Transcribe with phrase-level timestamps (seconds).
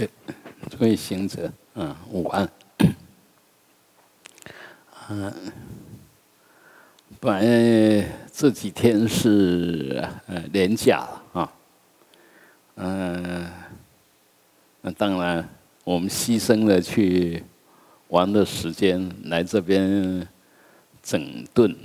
[0.00, 0.10] 位
[0.70, 2.48] 诸位行者，嗯，午安。
[5.10, 5.32] 嗯，
[7.20, 11.52] 本来这几天是呃年假了啊，
[12.76, 13.50] 嗯，
[14.80, 15.46] 那当然
[15.84, 17.44] 我们牺牲了去
[18.08, 20.26] 玩的时间，来这边
[21.02, 21.76] 整顿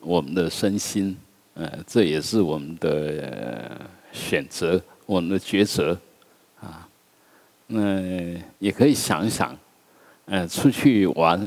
[0.00, 1.16] 我们的身心，
[1.54, 3.80] 呃，这也是我们的
[4.10, 5.96] 选择，我们的抉择。
[7.72, 7.80] 那
[8.58, 9.56] 也可以想一想，
[10.24, 11.40] 嗯，出去玩，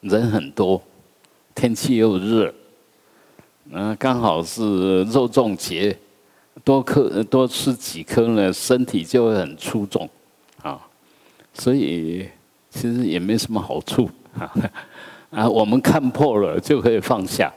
[0.00, 0.82] 人很多，
[1.54, 2.52] 天气又热，
[3.70, 5.96] 嗯，刚好是肉粽节，
[6.64, 10.10] 多颗多吃几颗呢，身体就会很出众，
[10.60, 10.80] 啊，
[11.54, 12.28] 所以
[12.68, 14.52] 其实也没什么好处啊，
[15.30, 17.54] 啊，我们看破了就可以放下，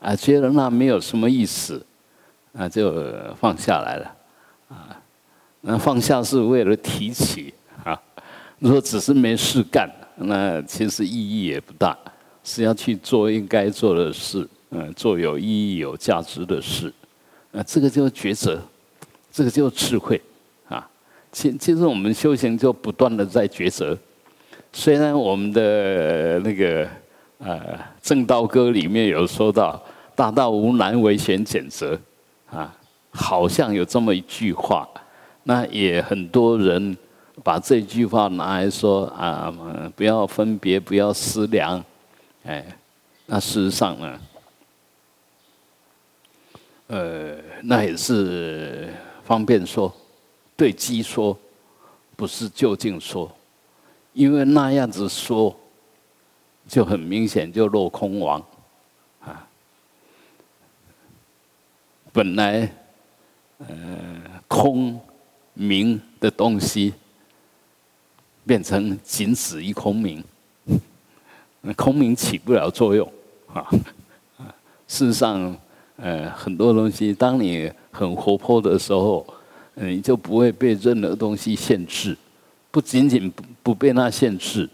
[0.00, 1.82] 啊，觉得那没有什么意思，
[2.52, 2.92] 啊，就
[3.40, 4.16] 放下来了，
[4.68, 4.98] 啊。
[5.62, 7.98] 那放下是为了提起啊，
[8.58, 11.96] 如果只是没事干，那其实意义也不大。
[12.44, 16.92] 是要去做应该做的事，嗯，做有意义、有价值的事，
[17.52, 18.60] 啊，这个叫抉择，
[19.30, 20.20] 这个叫智慧
[20.68, 20.84] 啊。
[21.30, 23.96] 其其实我们修行就不断的在抉择。
[24.72, 26.84] 虽然我们的那个
[27.38, 29.80] 呃正道歌里面有说到
[30.16, 31.96] “大道无难，唯选拣择”，
[32.50, 32.74] 啊，
[33.10, 34.88] 好像有这么一句话。
[35.44, 36.96] 那也很多人
[37.42, 39.52] 把这句话拿来说啊，
[39.96, 41.84] 不要分别，不要思量，
[42.44, 42.64] 哎，
[43.26, 44.20] 那事实上呢，
[46.86, 48.92] 呃，那也是
[49.24, 49.92] 方便说，
[50.56, 51.36] 对机说，
[52.14, 53.30] 不是就近说，
[54.12, 55.56] 因为那样子说，
[56.68, 58.40] 就很明显就落空王，
[59.22, 59.48] 啊，
[62.12, 62.72] 本来，
[63.58, 63.66] 呃，
[64.46, 65.00] 空。
[65.54, 66.92] 明的东西
[68.46, 70.22] 变成仅此一空明，
[71.60, 73.10] 那 空明起不了作用
[73.52, 73.68] 啊！
[74.88, 75.56] 事实上，
[75.96, 79.26] 呃，很多东西，当你很活泼的时候，
[79.74, 82.16] 你就不会被任何东西限制。
[82.70, 84.68] 不仅仅不不被那限制，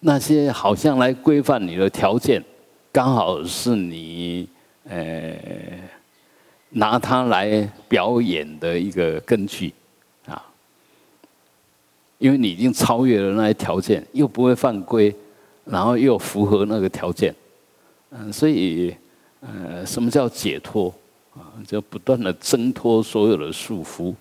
[0.00, 2.42] 那些好像来规范你的条件，
[2.90, 4.48] 刚好是你
[4.88, 5.34] 呃
[6.70, 9.72] 拿它来表演的一个根据。
[12.18, 15.14] 因为你已经超越了那些条件，又不会犯规，
[15.64, 17.34] 然后又符合那个条件，
[18.10, 18.96] 嗯，所以，
[19.40, 20.92] 呃，什么叫解脱
[21.34, 21.52] 啊？
[21.66, 24.14] 就不断的挣脱所有的束缚，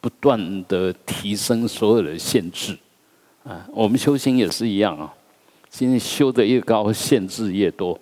[0.00, 2.78] 不断的提升所有的限制，
[3.42, 5.12] 啊，我们修行也是一样啊。
[5.68, 7.98] 今天修的越高，限制越多，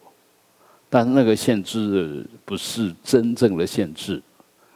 [0.90, 4.20] 但那个限制不是真正的限制，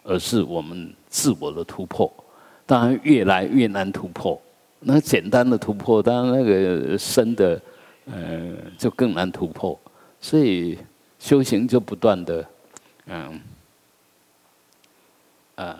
[0.03, 2.11] 而是我们自我的突破。
[2.65, 4.41] 当然，越来越难突破。
[4.84, 7.60] 那简单的突破，当然那个深的，
[8.06, 9.78] 呃，就更难突破。
[10.20, 10.78] 所以
[11.19, 12.44] 修行就不断的，
[13.06, 13.41] 嗯，
[15.54, 15.76] 呃，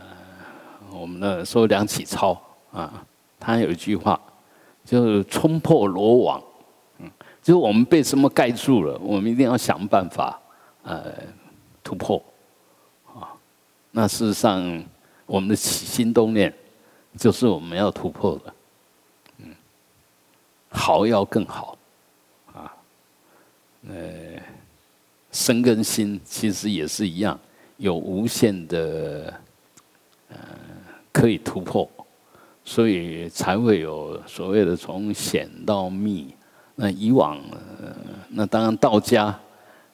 [0.93, 2.41] 我们的说梁启超
[2.73, 3.05] 啊，
[3.41, 4.21] 他有一句话，
[4.85, 6.43] 就是冲破罗网，
[6.99, 7.11] 嗯，
[7.43, 10.41] 就是我们被什么盖住了，我们一定要想办法，
[10.85, 11.13] 呃，
[11.83, 12.23] 突破，
[13.15, 13.35] 啊，
[13.91, 14.85] 那事实上
[15.27, 16.53] 我们的起心动念，
[17.17, 18.53] 就是我们要突破的。
[20.73, 21.77] 好要更好，
[22.53, 22.73] 啊，
[23.89, 23.95] 呃，
[25.31, 27.39] 身跟心其实也是一样，
[27.77, 29.33] 有无限的
[30.31, 30.37] 呃
[31.13, 31.89] 可以突破，
[32.65, 36.35] 所以才会有所谓的从显到密。
[36.75, 37.39] 那以往，
[38.31, 39.39] 那当然道家，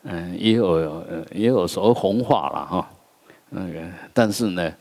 [0.05, 2.91] 嗯，也有也有所谓红化了哈，
[3.51, 3.83] 那个，
[4.15, 4.73] 但是呢，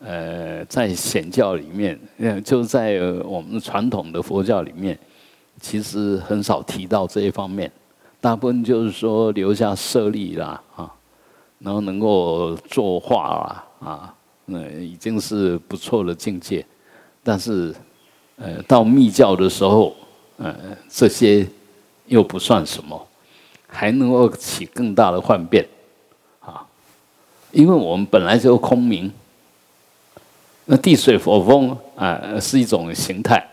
[0.00, 1.98] 呃，在显教里面，
[2.42, 4.98] 就在我们传统的佛教里面。
[5.60, 7.70] 其实很少提到这一方面，
[8.20, 10.92] 大部分就是说留下舍利啦啊，
[11.58, 16.64] 然后能够作画啦啊，那已经是不错的境界。
[17.22, 17.74] 但是，
[18.36, 19.96] 呃，到密教的时候，
[20.36, 20.54] 呃，
[20.88, 21.46] 这些
[22.06, 23.06] 又不算什么，
[23.66, 25.66] 还能够起更大的幻变
[26.40, 26.64] 啊，
[27.50, 29.10] 因为我们本来就空明，
[30.66, 33.44] 那地水火风啊是一种形态。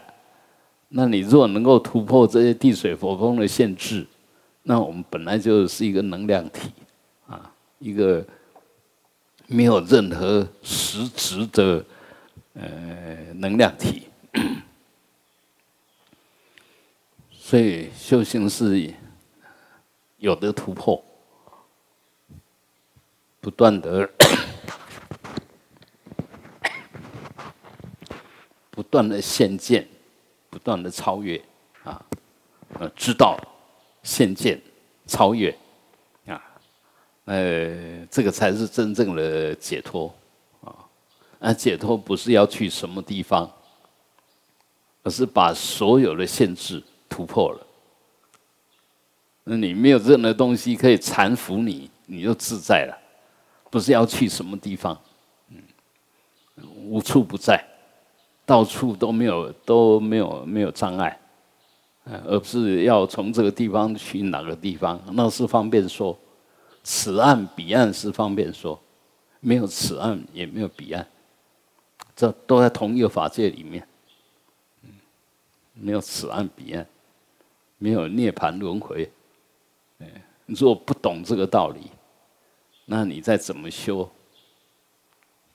[0.96, 4.06] 那你若能够突破这些地水火风的限制，
[4.62, 6.72] 那我们本来就是一个能量体，
[7.26, 8.24] 啊，一个
[9.48, 11.84] 没有任何实质的
[12.54, 14.04] 呃能量体，
[17.32, 18.94] 所以修行是
[20.20, 21.04] 有的突破，
[23.42, 24.08] 不断的。
[28.76, 29.88] 不断的现见，
[30.54, 31.42] 不断的超越
[31.84, 32.00] 啊，
[32.78, 33.36] 呃，知道
[34.04, 34.62] 现见
[35.08, 35.50] 超越
[36.28, 36.40] 啊，
[37.26, 40.14] 呃，这个才是真正的解脱
[40.64, 40.76] 啊。
[41.40, 43.52] 那解脱不是要去什么地方，
[45.02, 47.68] 而是把所有的限制突破了。
[49.46, 52.96] 那你没有任何东西可以缠服你，你就自在了。
[53.72, 55.02] 不是要去什么地方，
[55.50, 55.58] 嗯，
[56.76, 57.60] 无处不在，
[58.46, 61.20] 到处都没有都没有没有障碍，
[62.26, 66.18] 而不是要从这个地方去哪个地方，那是方便说，
[66.84, 68.80] 此岸彼岸是方便说，
[69.40, 71.08] 没有此岸也没有彼岸，
[72.16, 73.88] 这都在同一个法界里面，
[75.74, 76.86] 没有此岸彼岸，
[77.78, 79.10] 没有涅槃轮回，
[80.00, 80.08] 哎，
[80.46, 81.82] 你如果不懂这个道理。
[82.86, 84.12] 那你再怎么修，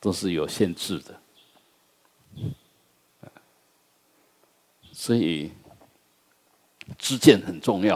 [0.01, 1.15] 都是有限制的，
[5.01, 5.53] 所以
[6.99, 7.95] 知见很重要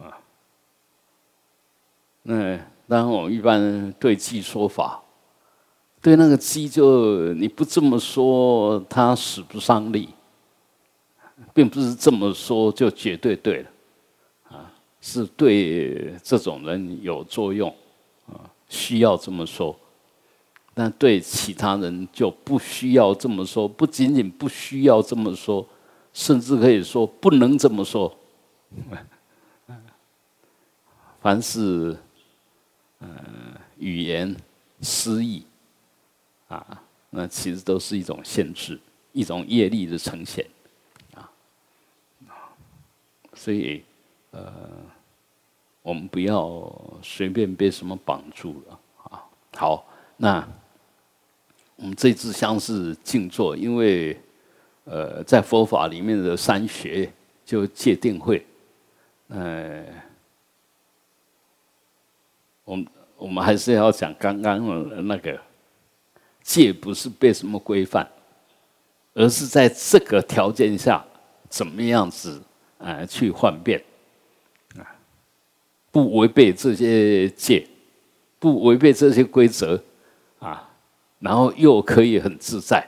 [0.00, 0.18] 啊。
[2.22, 2.56] 那
[2.88, 5.00] 当然，我一般对鸡说法，
[6.00, 10.08] 对那个鸡就你不这么说，它使不上力，
[11.54, 13.70] 并不是这么说就绝对对了
[14.48, 17.70] 啊，是对这种人有作用。
[18.26, 19.78] 啊需要这么说，
[20.74, 23.68] 但对其他人就不需要这么说。
[23.68, 25.64] 不仅仅不需要这么说，
[26.12, 28.16] 甚至可以说不能这么说。
[31.20, 31.96] 凡是
[32.98, 33.08] 呃
[33.78, 34.34] 语言
[34.80, 35.44] 诗意
[36.48, 38.78] 啊，那其实都是一种限制，
[39.12, 40.44] 一种业力的呈现
[41.14, 41.30] 啊。
[43.34, 43.84] 所以
[44.30, 44.52] 呃。
[45.84, 46.72] 我们不要
[47.02, 49.24] 随便被什么绑住了啊！
[49.56, 49.84] 好，
[50.16, 50.48] 那
[51.74, 54.16] 我们这支香是静坐，因为
[54.84, 57.10] 呃，在佛法里面的三学
[57.44, 58.44] 就戒定慧，
[59.28, 59.84] 呃，
[62.64, 62.86] 我们
[63.16, 65.40] 我们还是要讲刚刚那个
[66.42, 68.08] 戒，不是被什么规范，
[69.14, 71.04] 而是在这个条件下
[71.48, 72.42] 怎么样子
[72.78, 73.82] 啊去换变。
[74.76, 74.82] 啊
[75.92, 77.66] 不违背这些戒，
[78.38, 79.80] 不违背这些规则，
[80.38, 80.68] 啊，
[81.20, 82.84] 然后又可以很自在。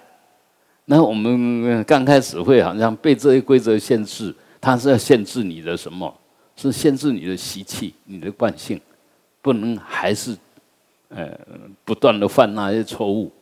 [0.87, 6.15] 那我们刚开始会好像被这些规则限制，它是要限制你的什么？
[6.57, 8.81] 是限制你的习气、你的惯性，
[9.43, 10.37] 不能还是
[11.09, 11.37] 呃
[11.85, 13.33] 不断的犯那些错误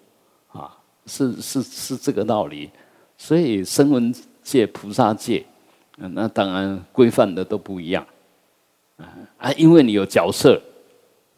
[0.51, 0.75] 啊？
[1.07, 2.71] 是是是这个道理。
[3.19, 5.45] 所以声闻界、菩萨界，
[5.97, 8.07] 那当然规范的都不一样。
[9.37, 10.61] 啊，因为你有角色，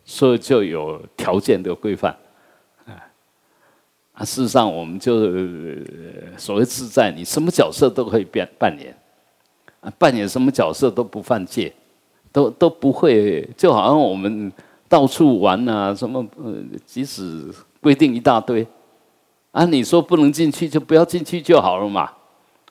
[0.05, 2.17] 所以就有条件的规范。
[4.15, 5.29] 啊，事实上，我们就
[6.37, 8.97] 所谓自在，你什么角色都可以变扮演，
[9.81, 11.73] 啊，扮演什么角色都不犯戒，
[12.33, 14.53] 都都不会，就好像我们
[14.89, 16.55] 到处玩啊，什么呃，
[16.87, 17.45] 即使
[17.81, 18.65] 规定一大堆，
[19.51, 22.11] 啊，你说不能进去就不要进去就好了嘛？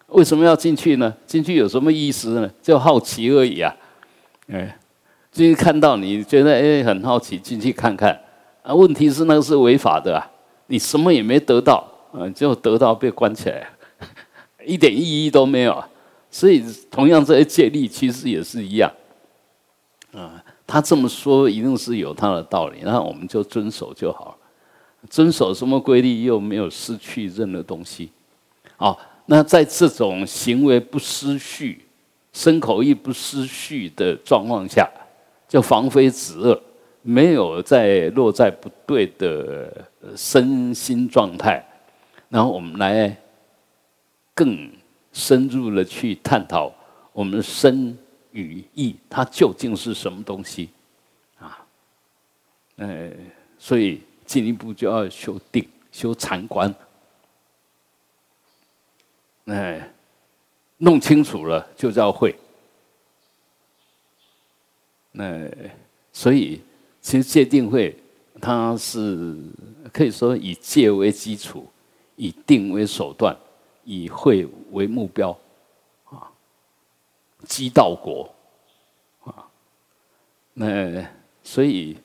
[0.07, 1.13] 为什么要进去呢？
[1.25, 2.49] 进去有什么意思呢？
[2.61, 3.75] 就好奇而已啊。
[4.47, 4.77] 哎，
[5.31, 8.17] 进去看到你觉得哎很好奇，进去看看
[8.61, 8.73] 啊。
[8.73, 10.31] 问题是那个是违法的啊，
[10.73, 13.69] 你什么也没得到，嗯，就得到被关起来，
[14.65, 15.83] 一点意义都没有。
[16.31, 18.91] 所以同样这些戒律其实也是一样，
[20.13, 24.35] 啊，他这么说一定是有他的道理，那我们就遵守就好。
[25.11, 28.09] 遵守什么规律又没有失去任何东西，
[28.75, 31.85] 好，那在这种行为不失序。
[32.31, 34.89] 身口意不失序的状况下，
[35.47, 36.59] 就防非止恶，
[37.03, 39.71] 没有在落在不对的
[40.15, 41.63] 身心状态，
[42.29, 43.17] 然后我们来
[44.33, 44.71] 更
[45.11, 46.73] 深入的去探讨
[47.11, 47.97] 我们身
[48.31, 50.69] 与意，它究竟是什么东西
[51.39, 51.65] 啊？
[52.77, 53.11] 呃，
[53.57, 56.73] 所以进一步就要修定、修禅观，
[59.45, 59.89] 哎。
[60.77, 62.35] 弄清楚了就叫会。
[65.13, 65.49] 那
[66.11, 66.59] 所以
[66.99, 67.95] 其实戒定慧，
[68.43, 69.37] 它是
[69.93, 71.65] 可以说以戒为基础，
[72.17, 73.33] 以定为手段，
[73.85, 75.31] 以慧为目标，
[76.03, 76.29] 啊，
[77.47, 78.35] 积道果，
[79.23, 79.47] 啊，
[80.51, 81.07] 那
[81.41, 81.97] 所以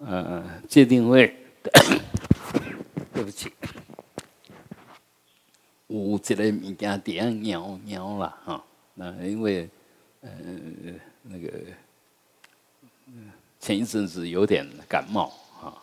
[0.00, 1.32] 呃戒定慧，
[3.14, 3.52] 对不起。
[5.86, 9.68] 有一个物件点样鸟鸟啦哈，那因为
[10.22, 10.30] 呃
[11.22, 11.52] 那个
[13.60, 15.82] 前一阵子有点感冒哈，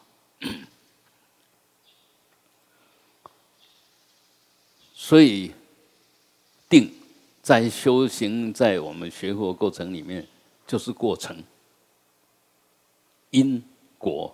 [5.11, 5.51] 所以
[6.69, 6.89] 定
[7.41, 10.25] 在修行，在我们学佛过程里面，
[10.65, 11.43] 就是过程，
[13.31, 13.61] 因
[13.97, 14.33] 果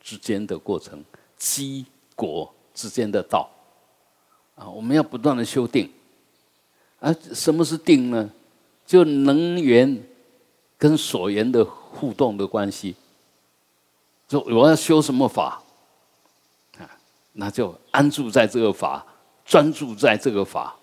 [0.00, 1.04] 之间的过程，
[1.36, 1.86] 机
[2.16, 3.48] 果之间的道
[4.56, 5.88] 啊，我们要不断的修定。
[6.98, 8.28] 啊，什么是定呢？
[8.84, 10.02] 就能源
[10.76, 12.96] 跟所缘的互动的关系。
[14.26, 15.62] 就我要修什么法
[16.78, 16.98] 啊？
[17.34, 19.06] 那就安住在这个法，
[19.50, 20.76] 专注在这个法，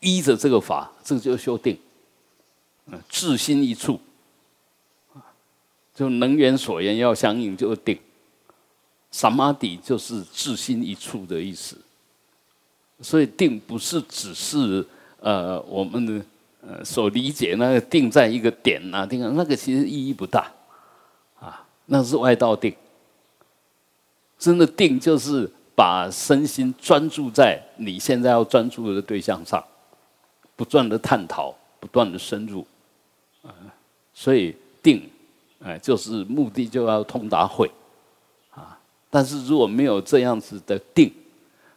[0.00, 1.78] 依着这个法，这就修定。
[2.86, 4.00] 嗯，志心一处，
[5.94, 7.98] 就能源所缘要相应，就定。
[9.10, 11.76] 萨玛底就是志心一处的意思。
[13.02, 14.82] 所以定不是只是
[15.20, 16.24] 呃我们的
[16.66, 20.50] 呃所理解那个定在一个点啊，定那个其实意义不大。
[21.38, 22.74] 啊那是外道定，
[24.38, 29.64] 真的定就是把身心专注在你现在要专注的对象上，
[30.56, 32.66] 不断的探讨，不断的深入，
[33.42, 33.54] 啊，
[34.12, 35.08] 所以定，
[35.62, 37.70] 哎，就是目的就要通达会，
[38.50, 38.76] 啊，
[39.08, 41.12] 但是如果没有这样子的定，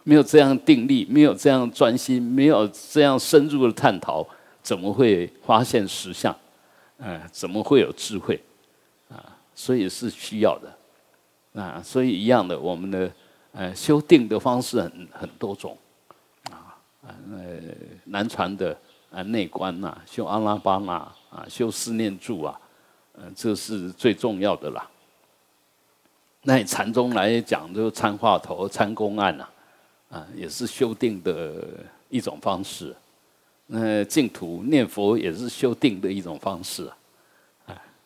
[0.04, 4.28] 没有这样定力，没有这样专心，没有这样深入的探讨，
[4.64, 6.36] 怎么会发现实相？
[6.98, 8.42] 哎，怎么会有智慧？
[9.10, 13.12] 啊所以是需要的，啊，所以一样的，我们的
[13.54, 15.78] 呃修定的方式很很多种，
[16.50, 17.60] 啊，呃
[18.06, 18.78] 南传的
[19.12, 20.94] 啊内观呐，修阿拉巴那
[21.30, 22.60] 啊，修思念住啊，
[23.14, 24.90] 嗯，这是最重要的啦。
[26.44, 29.48] 那禅宗来讲，就参话头、参公案呐，
[30.10, 31.64] 啊，也是修定的
[32.10, 32.96] 一种方式。
[33.68, 36.98] 那净土念佛也是修定的一种方式啊。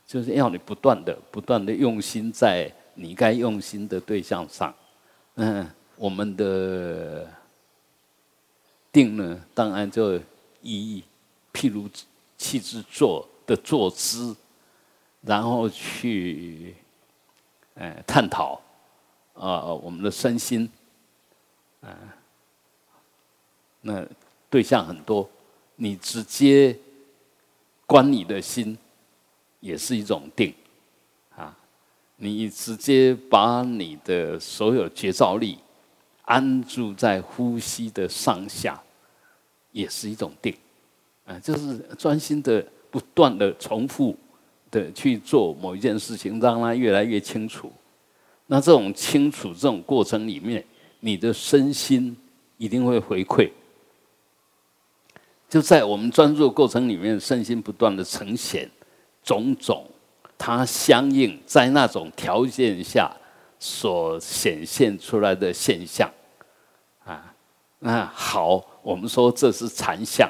[0.05, 4.71] 就是要你不断的、不断的用心在你该用心的对象上。
[5.35, 7.29] 嗯，我们的
[8.91, 10.19] 定呢，当然就
[10.61, 11.03] 以
[11.53, 11.89] 譬如
[12.37, 14.35] 气质坐的坐姿，
[15.21, 16.75] 然后去
[17.75, 18.61] 呃探讨
[19.33, 20.69] 啊我们的身心，
[21.81, 21.89] 啊，
[23.81, 24.05] 那
[24.49, 25.29] 对象很多，
[25.75, 26.77] 你直接
[27.85, 28.77] 观你的心。
[29.61, 30.53] 也是一种定，
[32.17, 35.57] 你直接把你的所有觉照力
[36.23, 38.81] 安住在呼吸的上下，
[39.71, 40.55] 也是一种定，
[41.25, 44.15] 啊，就是专心的、不断的重复
[44.71, 47.71] 的去做某一件事情，让它越来越清楚。
[48.47, 50.63] 那这种清楚这种过程里面，
[50.99, 52.15] 你的身心
[52.57, 53.51] 一定会回馈。
[55.49, 58.69] 就在我们专注的过程里面，身心不断的呈现。
[59.23, 59.87] 种种，
[60.37, 63.09] 它相应在那种条件下
[63.57, 66.11] 所显现出来的现象，
[67.05, 67.33] 啊，
[67.79, 70.29] 那好，我们说这是禅相，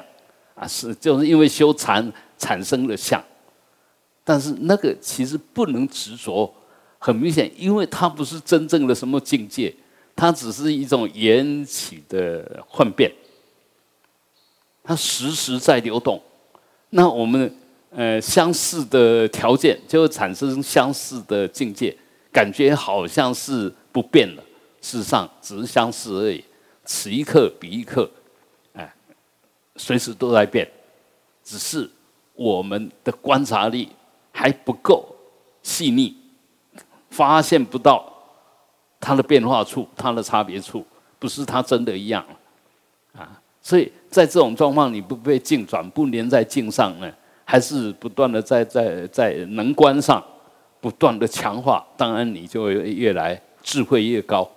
[0.54, 3.22] 啊，是就是因为修禅产生了相，
[4.22, 6.54] 但是那个其实不能执着，
[6.98, 9.74] 很明显，因为它不是真正的什么境界，
[10.14, 13.12] 它只是一种缘起的幻变，
[14.84, 16.22] 它时时在流动，
[16.90, 17.54] 那我们。
[17.96, 21.96] 呃，相似的条件就会产生相似的境界，
[22.30, 24.42] 感觉好像是不变了，
[24.82, 26.44] 事实上只是相似而已。
[26.84, 28.08] 此一刻彼一刻，
[28.74, 28.94] 哎，
[29.76, 30.70] 随时都在变，
[31.42, 31.90] 只是
[32.34, 33.88] 我们的观察力
[34.30, 35.16] 还不够
[35.62, 36.14] 细腻，
[37.08, 38.12] 发现不到
[39.00, 40.84] 它的变化处、它的差别处，
[41.18, 42.22] 不是它真的一样
[43.16, 43.40] 啊。
[43.62, 47.10] 所以在这种状况，你不被镜转，不连在镜上呢？
[47.48, 50.20] 还是不断的在在在能观上
[50.80, 54.50] 不断的强化，当然你就会越来智慧越高，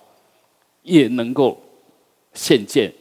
[0.83, 1.61] 越能够
[2.33, 2.91] 现见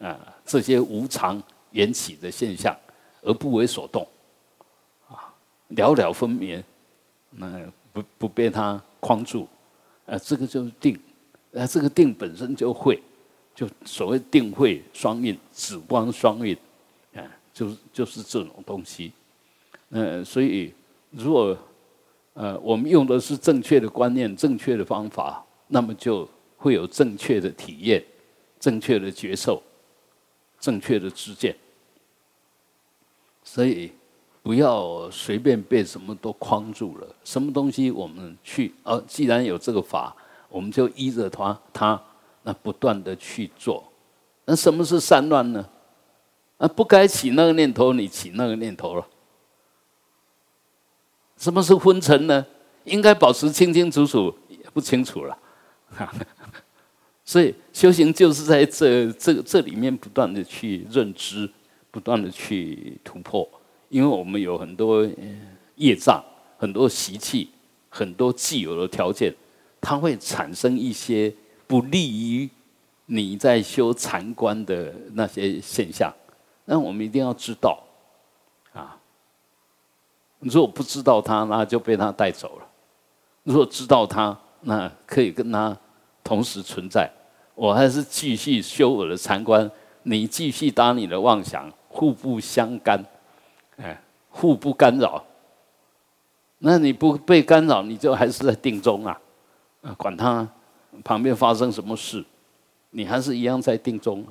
[0.00, 2.76] 啊这些无常缘起的现象
[3.22, 4.06] 而不为所动，
[5.08, 5.34] 啊
[5.70, 6.62] 了了分明，
[7.30, 7.60] 那
[7.92, 9.48] 不不被它框住，
[10.06, 10.96] 啊这个就是定，
[11.52, 13.02] 啊这个定本身就会，
[13.56, 16.56] 就所谓定慧双运，紫光双运，
[17.16, 19.12] 啊就是就是这种东西。
[19.94, 20.72] 嗯，所以
[21.10, 21.56] 如果
[22.32, 28.02] 呃我们用的是正确的观念、正确的方法，那么就会有正确的体验、
[28.58, 29.62] 正确的觉受、
[30.58, 31.54] 正确的知见。
[33.44, 33.92] 所以
[34.42, 37.06] 不要随便被什么都框住了。
[37.22, 40.16] 什么东西我们去呃，既然有这个法，
[40.48, 42.02] 我们就依着它，它
[42.44, 43.84] 那不断的去做。
[44.46, 45.68] 那什么是散乱呢？
[46.56, 49.06] 啊，不该起那个念头，你起那个念头了。
[51.42, 52.46] 什么是昏沉呢？
[52.84, 55.36] 应该保持清清楚楚，也不清楚了。
[57.24, 61.50] 所以修行就是在这这这里面不断的去认知，
[61.90, 63.48] 不断的去突破，
[63.88, 65.04] 因为我们有很多
[65.74, 66.24] 业障、
[66.58, 67.50] 很多习气、
[67.88, 69.34] 很多既有的条件，
[69.80, 71.34] 它会产生一些
[71.66, 72.48] 不利于
[73.06, 76.14] 你在修禅观的那些现象。
[76.66, 77.82] 那我们一定要知道，
[80.42, 82.66] 你如果不知道它，那就被它带走了；
[83.44, 85.76] 如果知道它，那可以跟它
[86.22, 87.08] 同时存在。
[87.54, 89.70] 我还是继续修我的禅观，
[90.02, 93.02] 你继续打你的妄想，互不相干，
[93.76, 95.24] 哎，互不干扰。
[96.58, 99.20] 那你不被干扰，你就还是在定中啊，
[99.82, 100.46] 啊，管他
[101.04, 102.24] 旁边发生什么事，
[102.90, 104.26] 你还是一样在定中。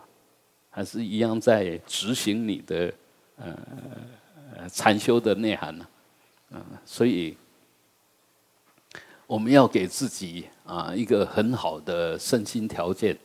[0.74, 2.94] 还是一样在执行你的
[3.36, 5.86] 呃禅修的内涵呢，
[6.52, 7.36] 嗯，所以
[9.26, 13.18] 我们要给自己啊一个很好的身心条件。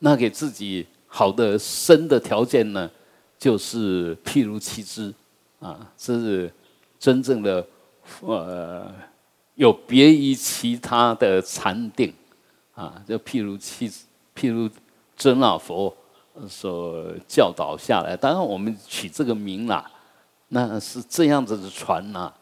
[0.00, 2.90] 那给自己好的身的条件呢，
[3.38, 5.14] 就是譬如七支
[5.60, 6.52] 啊，这是
[6.98, 7.66] 真正的
[8.20, 8.92] 呃
[9.54, 12.12] 有别于其他的禅定
[12.74, 13.88] 啊，就譬如七，
[14.34, 14.68] 譬如
[15.16, 15.96] 真老佛。
[16.48, 19.90] 所教导下来，当然我们取这个名啦，
[20.48, 22.20] 那是这样子的传呐。
[22.20, 22.34] 啊，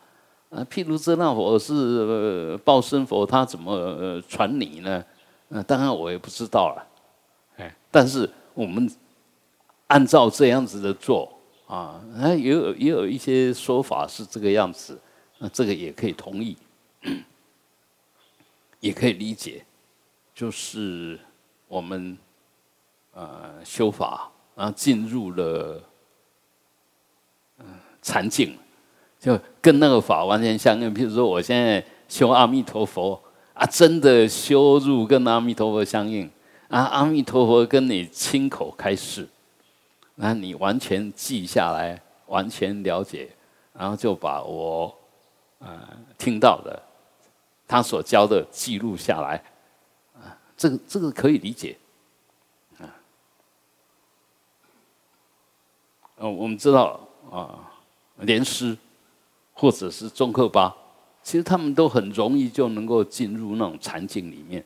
[0.71, 5.05] 譬如这那佛是报身佛，他怎么传你呢？
[5.49, 6.87] 嗯，当然我也不知道了。
[7.57, 8.91] 哎，但是我们
[9.87, 11.33] 按照这样子的做
[11.67, 15.01] 啊，那也有也有一些说法是这个样子，
[15.39, 16.57] 那这个也可以同意，
[18.81, 19.65] 也可以理解，
[20.35, 21.19] 就是
[21.69, 22.17] 我们。
[23.13, 25.83] 呃，修法，然后进入了
[27.59, 27.67] 嗯
[28.01, 28.57] 禅境，
[29.21, 30.93] 就跟那个法完全相应。
[30.95, 33.21] 譬如说，我现在修阿弥陀佛
[33.53, 36.29] 啊，真的修入跟阿弥陀佛相应
[36.69, 39.29] 啊，阿弥陀佛跟你亲口开示，
[40.15, 43.29] 那你完全记下来，完全了解，
[43.75, 44.93] 然后就把我
[45.59, 46.83] 呃听到的
[47.69, 49.43] 他所教的记录下来
[50.17, 51.77] 啊，这个这个可以理解。
[56.17, 57.71] 呃，我们知道啊，
[58.19, 58.77] 莲师
[59.61, 60.75] 或者是中克巴，
[61.23, 64.65] 其实他们都很容易就能够进入那种禅境里面。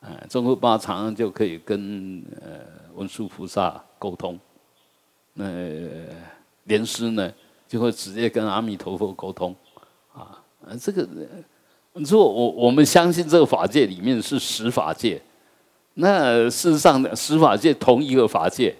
[0.00, 2.58] 呃，宗喀巴常常就可以跟呃
[2.96, 4.36] 文殊菩萨沟通，
[5.34, 5.44] 那
[6.64, 7.32] 莲师呢
[7.68, 9.54] 就会直接跟阿弥陀佛沟通。
[10.12, 10.42] 啊，
[10.80, 11.06] 这个
[11.92, 15.22] 如果我我们相信这个法界里面是十法界，
[15.94, 18.74] 那事实上十法界同一个法界。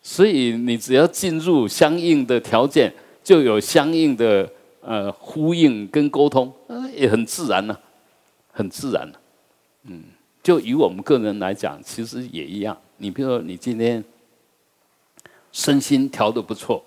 [0.00, 2.94] 所以你只要进入相应的条件，
[3.24, 4.48] 就有相应的
[4.86, 7.76] 呃呼应跟沟通，呃也很自然呢，
[8.52, 9.10] 很自然
[9.82, 10.04] 嗯，
[10.44, 12.76] 就以我们个人来讲，其实也一样。
[12.98, 14.02] 你比如说，你今天
[15.50, 16.82] 身心调的不错，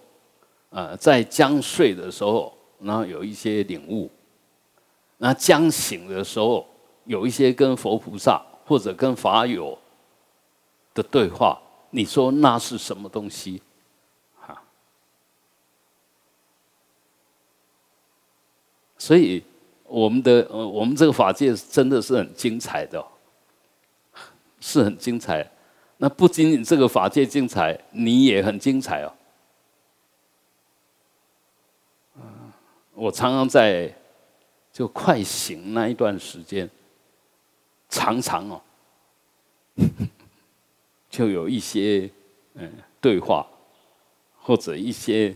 [0.70, 4.10] 呃，在将睡的时候，然后有一些领悟；
[5.18, 6.66] 那将醒的时候，
[7.04, 9.78] 有一些跟佛菩萨或者跟法友
[10.94, 11.60] 的对话。
[11.92, 13.62] 你说那是什么东西？
[19.00, 19.44] 所以
[19.86, 23.04] 我们的呃，我们这个法界真的是很精彩的，
[24.60, 25.50] 是很精彩。
[25.98, 29.14] 那不仅仅这个法界精彩，你也很精彩哦。
[32.94, 33.92] 我常常在
[34.72, 36.70] 就快醒那一段时间，
[37.90, 38.62] 常常哦。
[41.10, 42.10] 就有一些
[42.54, 43.48] 嗯对话，
[44.38, 45.36] 或者一些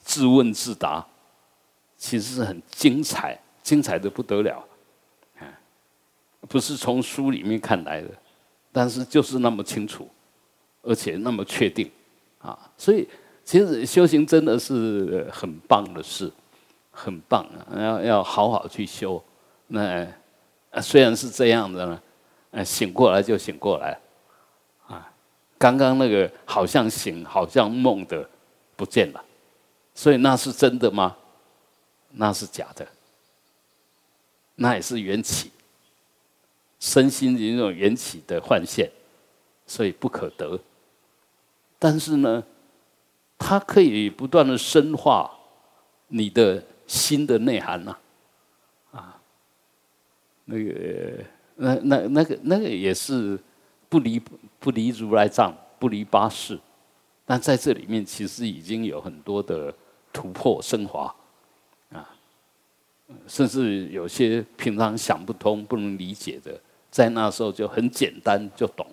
[0.00, 1.06] 自问自答，
[2.02, 4.60] 其实是很精彩，精彩的不得了，
[5.38, 5.46] 啊，
[6.48, 8.08] 不是从书里面看来的，
[8.72, 10.08] 但是就是那么清楚，
[10.82, 11.88] 而且那么确定，
[12.40, 13.08] 啊，所以
[13.44, 16.28] 其实修行真的是很棒的事，
[16.90, 19.22] 很棒啊，要要好好去修。
[19.68, 20.04] 那
[20.82, 22.02] 虽然是这样的呢，
[22.50, 23.96] 呃，醒过来就醒过来。
[24.88, 25.08] 啊
[25.56, 28.28] 刚刚那个好像醒、好像梦的
[28.74, 29.24] 不见了，
[29.94, 31.16] 所以那是真的吗？
[32.12, 32.86] 那是假的，
[34.56, 35.50] 那也是缘起，
[36.78, 38.90] 身心的那种缘起的幻现，
[39.66, 40.58] 所以不可得。
[41.78, 42.44] 但是呢，
[43.38, 45.30] 它可以不断的深化
[46.08, 47.96] 你的心的内涵呐，
[48.92, 49.20] 啊，
[50.44, 51.24] 那个
[51.56, 53.38] 那那那个那个也是
[53.88, 54.22] 不离。
[54.62, 56.56] 不离如来藏，不离八世，
[57.26, 59.74] 但在这里面其实已经有很多的
[60.12, 61.12] 突破升华，
[63.26, 68.86] 甚至有些平常想不通、不能理解的，在那时候就很简单就懂。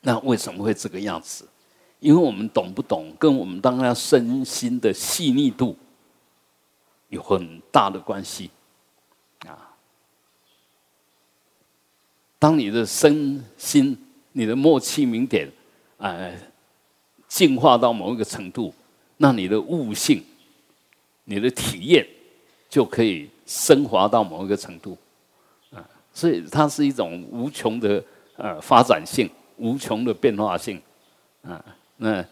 [0.00, 1.48] 那为什么会这个样子？
[2.00, 5.74] 因为我们懂不懂，跟我们当下身心的细腻度
[7.08, 8.50] 有很大的关系
[9.46, 9.74] 啊。
[12.38, 13.96] 当你的身心、
[14.32, 15.50] 你的默契明点，
[15.96, 16.38] 哎，
[17.26, 18.74] 进化到某一个程度，
[19.16, 20.22] 那你的悟性、
[21.24, 22.06] 你的体验
[22.74, 24.98] 就可以升华到某一个程度
[25.72, 25.78] 啊。
[26.12, 28.02] 所以它是一种无穷的
[28.36, 30.82] 呃发展性、无穷的变化性
[31.42, 31.64] 啊。
[31.98, 32.24] 那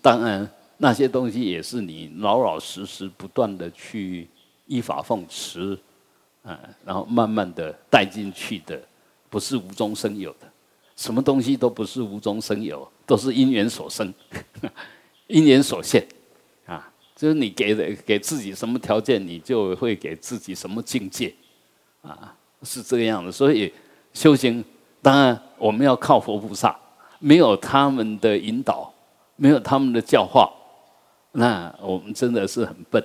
[0.00, 4.28] 当然，那些东西也是你老老实实不断的去
[4.68, 5.76] 依法奉持，
[6.44, 8.80] 啊，然后慢慢的带进去的，
[9.28, 10.48] 不是无中生有的。
[10.94, 14.14] 什么东西都不是无中生有，都是因缘所生，
[15.26, 16.06] 因缘所现，
[17.20, 21.34] 就是你给的给自己什么条件，你就会给自己什么境界，
[22.00, 23.30] 啊，是这个样子。
[23.30, 23.70] 所以
[24.14, 24.64] 修行，
[25.02, 26.74] 当然我们要靠佛菩萨，
[27.18, 28.90] 没有他们的引导。
[29.42, 30.52] 没有他们的教化，
[31.32, 33.02] 那我们真的是很笨。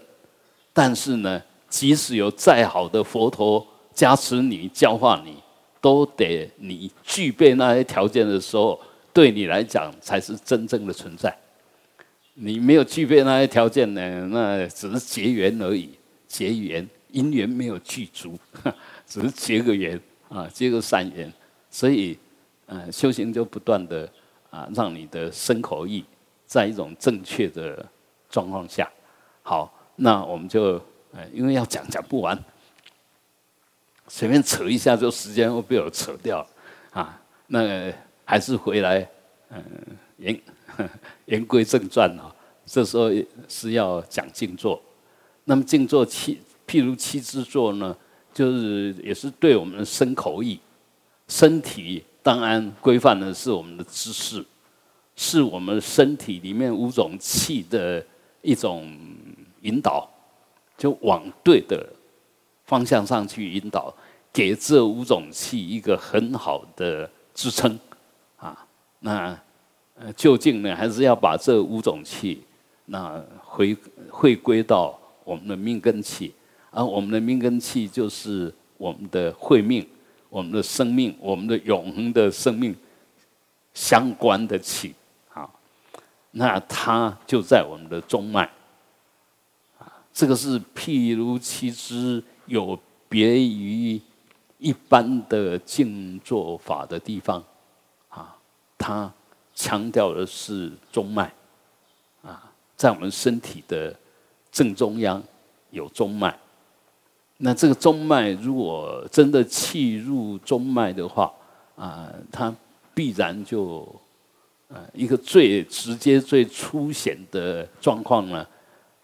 [0.74, 5.38] 但是呢，即使有再好的佛陀加持你、教化你，
[5.80, 8.78] 都得你具备那些条件的时候，
[9.14, 11.34] 对你来讲才是真正的存在。
[12.36, 18.38] 你没有具备那些条件呢，那只是结缘而已，结缘因缘没有具足，
[19.06, 21.32] 只是结个缘啊，结个善缘。
[21.72, 22.18] 所以，
[22.68, 24.10] 嗯，修行就不断的
[24.50, 26.06] 啊，让你的身口意。
[26.48, 27.84] 在一种正确的
[28.30, 28.88] 状况下，
[29.42, 30.74] 好，那我们就
[31.12, 32.38] 呃，因为要讲讲不完，
[34.08, 36.46] 随便扯一下就时间会被我扯掉
[36.92, 37.20] 啊。
[37.48, 37.92] 那
[38.24, 39.10] 还是回来，
[39.50, 39.64] 嗯，
[40.18, 40.40] 言
[41.26, 42.34] 言归正传啊。
[42.66, 43.10] 这时候
[43.48, 44.82] 是要讲静坐，
[45.44, 47.96] 那么静坐七，譬如七之坐呢，
[48.34, 50.60] 就是也是对我们的身口意，
[51.28, 54.44] 身体当然规范的是我们的姿势。
[55.18, 58.06] 是我们身体里面五种气的
[58.42, 58.94] 一种
[59.62, 60.06] 引导，
[60.78, 61.88] 就往对的
[62.66, 63.96] 方向上去引导，
[64.34, 67.80] 给这五种气一个很好的支撑
[68.36, 68.68] 啊。
[69.00, 69.40] 那
[69.98, 72.44] 呃，究竟呢，还是要把这五种气
[72.86, 73.76] 那回
[74.10, 76.34] 回归到我们的命根气，
[76.70, 79.88] 而我们的命根气就是我们的慧命、
[80.30, 82.76] 我们的生命、我们的永恒的生命
[83.74, 84.94] 相关的气。
[85.34, 85.50] 啊。
[86.32, 88.44] 那它就在我们的中脉，
[89.80, 92.78] 啊，这个是譬如其之有
[93.08, 94.00] 别于
[94.58, 97.42] 一般的静坐法的地方，
[98.10, 98.36] 啊，
[98.78, 99.12] 它
[99.56, 101.34] 强调的是中脉，
[102.22, 103.96] 啊，在我们身体的
[104.52, 105.24] 正中央
[105.72, 106.38] 有中脉，
[107.38, 111.34] 那这个中脉如果真的气入中脉的话，
[111.76, 112.56] 啊，它
[112.94, 113.88] 必然就。
[114.68, 118.46] 呃，一个最直接、最粗显的状况呢，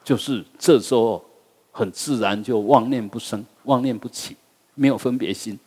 [0.04, 1.24] 就是这时候
[1.72, 4.36] 很自然就妄念不生、妄念不起，
[4.74, 5.58] 没有分别心，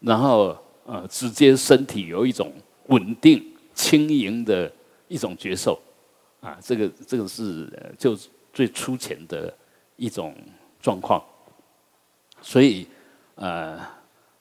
[0.00, 2.50] 然后呃，直接身体有一种
[2.86, 3.51] 稳定、
[3.82, 4.70] 轻盈的
[5.08, 5.76] 一种觉受，
[6.40, 7.68] 啊，这个这个是
[7.98, 8.16] 就
[8.52, 9.52] 最粗浅的
[9.96, 10.36] 一种
[10.80, 11.20] 状况，
[12.40, 12.86] 所以
[13.34, 13.80] 呃，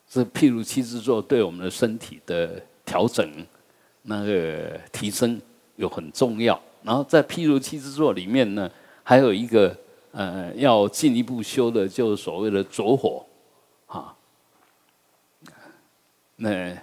[0.07, 3.27] 这譬如七支座对我们的身体的调整。
[4.03, 5.39] 那个提升
[5.75, 8.67] 有很重要，然后在譬如七之座里面呢，
[9.03, 9.77] 还有一个
[10.11, 13.23] 呃要进一步修的，就是所谓的着火，
[13.85, 14.17] 啊，
[16.37, 16.75] 那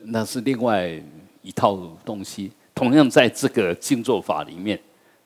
[0.00, 0.98] 那是另外
[1.46, 2.50] 一套东西。
[2.74, 4.78] 同样在这个静坐法里面，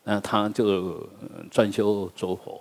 [0.04, 1.08] 那他就
[1.50, 2.60] 专修着火。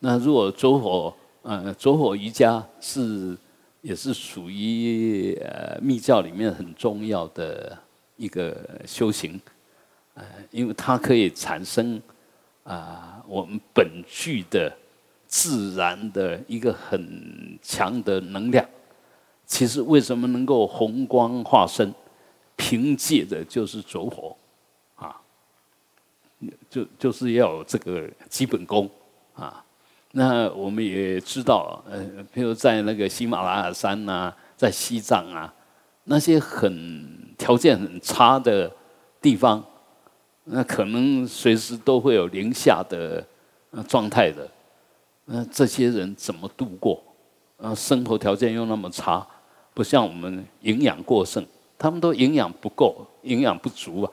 [0.00, 3.38] 那如果着火，呃，着火瑜伽是
[3.80, 7.78] 也是属于呃密教里面很重要的。
[8.18, 9.38] 一个修行，
[10.14, 12.00] 呃，因为它可以产生
[12.64, 14.74] 啊，我们本具的
[15.26, 18.66] 自然的一个很强的能量。
[19.44, 21.92] 其实为什么能够红光化身？
[22.56, 24.36] 凭借的就是走火
[24.96, 25.20] 啊，
[26.68, 28.90] 就就是要有这个基本功
[29.34, 29.64] 啊。
[30.12, 35.54] 那我们也知道，呃，比如在那个喜马拉雅山呐，在西藏啊，
[36.04, 37.24] 那些很。
[37.38, 38.72] 条件很差的
[39.20, 39.62] 地方，
[40.44, 43.22] 那可能随时都会有零下的
[43.86, 44.48] 状态的。
[45.26, 47.04] 那这些人怎么度过？
[47.58, 49.24] 啊，生活条件又那么差，
[49.74, 51.46] 不像我们营养过剩，
[51.78, 54.10] 他们都营养不够，营养不足啊。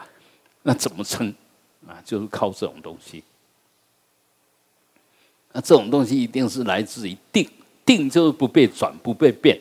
[0.64, 1.34] 那怎么撑？
[1.88, 3.24] 啊，就是靠这种东西。
[5.52, 7.50] 那这种东西一定是来自于定，
[7.86, 9.60] 定就是不被转，不被变，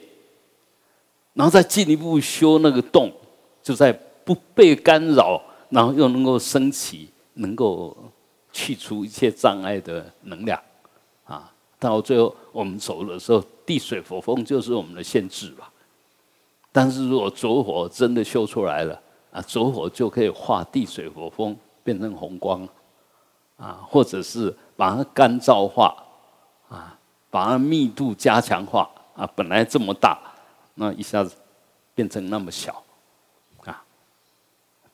[1.34, 3.12] 然后再进一步修那个动。
[3.62, 3.92] 就在
[4.24, 7.96] 不被干扰然后又能够升起，能够
[8.52, 10.60] 去除一切障碍的能量，
[11.24, 15.71] 啊，到最后我们走的时候，地水火风就是我们的限制吧。
[16.72, 22.66] 但是如果着火真的修出来了，啊，着火就可以化地水火风变成红光，
[23.56, 25.94] 啊，或者是把它干燥化，
[26.68, 26.98] 啊，
[27.30, 30.18] 把它密度加强化，啊，本来这么大，
[30.74, 31.36] 那一下子
[31.94, 32.82] 变成那么小，
[33.64, 33.84] 啊，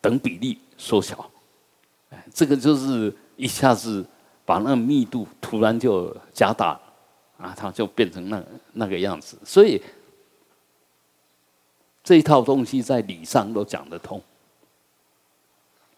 [0.00, 0.58] 等比例。
[0.80, 1.28] 缩小，
[2.10, 4.06] 哎，这个就是一下子
[4.46, 6.80] 把那个密度突然就加大，
[7.36, 8.40] 啊，它就变成那
[8.74, 9.36] 那个样子。
[9.44, 9.82] 所以
[12.08, 14.18] 这一套东西在理上都讲得通，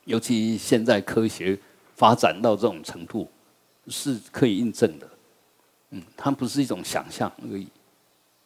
[0.07, 1.57] 尤其现在科学
[1.94, 3.31] 发展到这种程度，
[3.87, 5.09] 是可以印证的。
[5.90, 7.68] 嗯，它不是一种想象而已。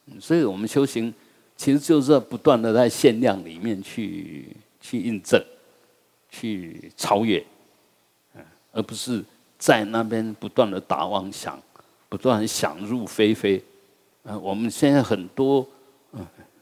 [0.05, 1.11] 嗯，所以我们修行
[1.57, 5.42] 其实就是不断的在限量里面去去印证。
[6.29, 7.42] 去超越，
[8.35, 9.24] 嗯，而不是
[9.57, 11.59] 在那边不断的打妄想，
[12.11, 13.64] 不断想入非非，
[14.24, 15.66] 嗯，我们现在很多，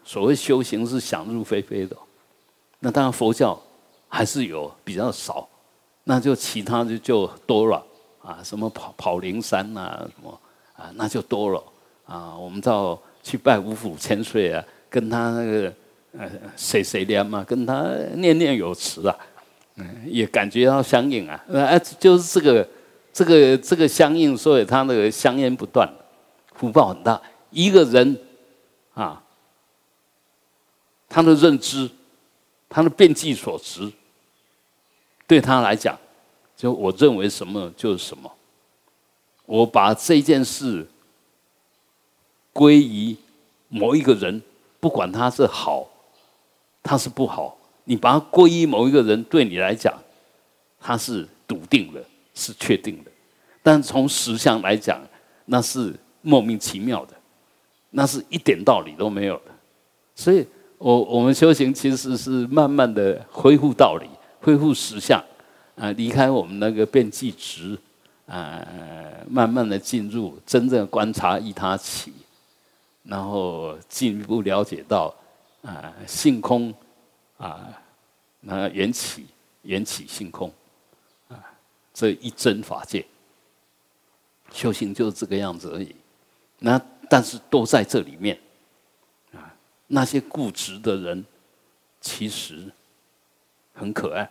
[0.05, 1.97] 所谓修行是想入非非的，
[2.81, 3.61] 那当然佛教
[4.09, 5.49] 还是有比较少，
[6.05, 7.85] 那就其他的就多了
[8.23, 10.41] 啊，什么跑跑灵山呐，什么
[10.75, 11.62] 啊，那就多了
[12.07, 15.73] 啊，我们到去拜五府千岁啊，跟他那个
[16.19, 19.17] 呃谁谁念嘛，跟他念念有词啊。
[19.77, 22.69] 嗯，也感觉到相应啊，哎，就是这个，
[23.11, 25.91] 这个，这个相应，所以他那个香烟不断，
[26.55, 27.19] 福报很大。
[27.49, 28.15] 一个人
[28.93, 29.25] 啊，
[31.12, 31.90] 他的认知，
[32.70, 33.92] 他的变计所值，
[35.27, 35.98] 对他来讲，
[36.57, 38.33] 就我认为什么就是什么。
[39.44, 40.88] 我把这件事
[42.51, 43.14] 归于
[43.68, 44.40] 某一个人，
[44.81, 45.87] 不管他是好，
[46.83, 47.59] 他是不好。
[47.85, 49.92] 你把它归于某一个人，对你来讲，
[50.81, 53.11] 他是笃定的，是确定的；
[53.62, 54.98] 但从实相来讲，
[55.44, 57.14] 那是莫名其妙的，
[57.90, 59.53] 那是一点道理都没有的。
[60.14, 60.46] 所以，
[60.83, 64.09] 我我们修行其实是慢慢的恢复道理，
[64.40, 65.23] 恢复实相，
[65.77, 67.79] 啊，离开我们那个变计值，
[68.27, 68.61] 啊，
[69.29, 72.12] 慢慢的进入真正观察一他起，
[73.05, 75.14] 然后进一步了解到，
[75.62, 76.75] 啊，性空。
[77.38, 77.68] 啊，
[78.42, 79.27] 那缘起，
[79.62, 80.49] 缘起性空，
[81.29, 81.35] 啊，
[81.92, 83.05] 这一真法界，
[84.53, 85.92] 修行就是这个样子而已。
[86.61, 88.38] 那但是都在这里面，
[89.94, 91.22] 那些固执的人，
[92.00, 92.72] 其实
[93.74, 94.31] 很可爱。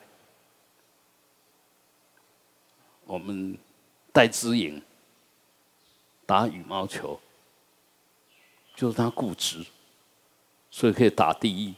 [3.06, 3.56] 我们
[4.12, 4.82] 戴之颖
[6.26, 7.20] 打羽毛球，
[8.76, 9.64] 就是他固执，
[10.72, 11.76] 所以可以打第一。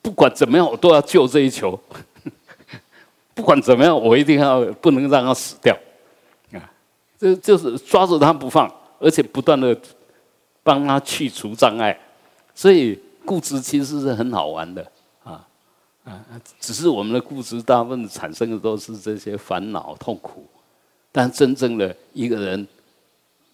[0.00, 1.76] 不管怎么样，我都要救这一球。
[3.34, 5.76] 不管怎么样，我一定要不能让他死掉。
[6.52, 6.70] 啊，
[7.18, 9.76] 这就是抓住他不放，而且不断的
[10.62, 11.98] 帮他去除障碍。
[12.58, 14.82] 所以固执其实是很好玩的
[15.22, 15.46] 啊
[16.02, 16.26] 啊！
[16.58, 20.44] 只是我们的固执大部分产生的都是这些烦恼痛苦，
[21.12, 22.66] 但真正的一个人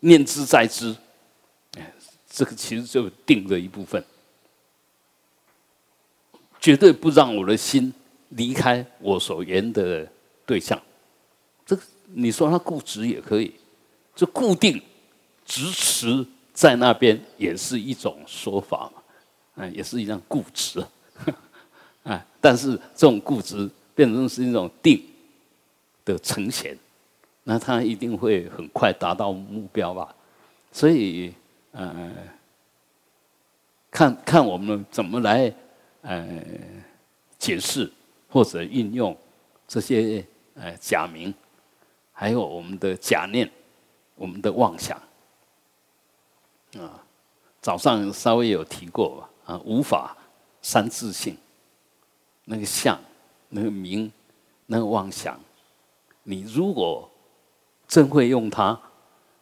[0.01, 0.97] 念之在之，
[1.77, 1.93] 哎，
[2.31, 4.03] 这个其实就定的一部分。
[6.59, 7.93] 绝对不让我的心
[8.31, 10.09] 离开我所缘的
[10.47, 10.81] 对象。
[11.67, 11.83] 这个
[12.15, 13.53] 你说他固执也可以，
[14.17, 14.81] 就固定、
[15.45, 19.03] 执持在那边也是一种说法嘛，
[19.57, 20.83] 嗯，也是一样固执，
[22.05, 25.05] 啊，但是这种固执变成是一种定
[26.05, 26.79] 的呈现，
[27.43, 30.15] 那他一定会很快达到目标吧。
[30.73, 31.35] 所以，
[31.73, 32.13] 呃，
[33.91, 35.53] 看看我们怎么来。
[36.07, 36.39] 呃，
[37.39, 37.91] 解释
[38.29, 39.17] 或者运用
[39.67, 40.23] 这些
[40.55, 41.33] 呃假名，
[42.13, 43.51] 还有我们的假念，
[44.15, 45.01] 我们的妄想
[46.79, 47.03] 啊，
[47.61, 50.17] 早上稍微有提过吧啊，无法
[50.63, 51.37] 三自性，
[52.45, 52.99] 那个相，
[53.51, 54.11] 那个名，
[54.67, 55.39] 那个妄想，
[56.25, 57.09] 你如果
[57.87, 58.79] 真会用它，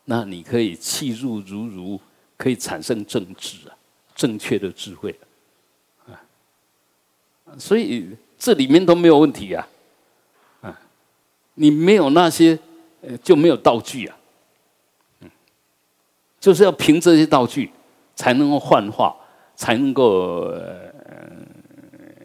[0.04, 2.00] 那你可以气入如如，
[2.36, 3.76] 可以产生正智啊，
[4.14, 5.18] 正确的智慧
[6.06, 6.18] 啊。
[7.58, 9.68] 所以这里面都没有问题啊，
[10.60, 10.80] 啊，
[11.54, 12.58] 你没有那些，
[13.00, 14.16] 呃，就没有道具啊，
[16.42, 17.70] 就是要凭这些道具
[18.16, 19.14] 才能够幻化，
[19.54, 20.92] 才能够呃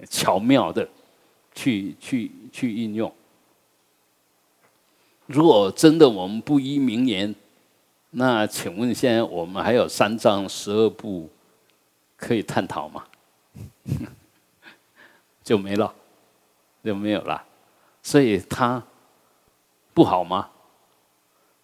[0.09, 0.89] 巧妙的
[1.53, 3.13] 去去去应用。
[5.27, 7.35] 如果真的我们不依名言，
[8.09, 11.29] 那请问现在我们还有三章十二部
[12.15, 13.03] 可以探讨吗？
[15.43, 15.93] 就没了，
[16.83, 17.45] 就没有了。
[18.01, 18.81] 所以它
[19.93, 20.49] 不好吗？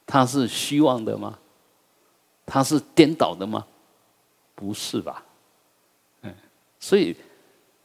[0.06, 1.40] 它是虚妄的吗？
[2.46, 3.66] 它是颠倒的吗？
[4.56, 5.24] 不是吧？
[6.22, 6.34] 嗯，
[6.80, 7.16] 所以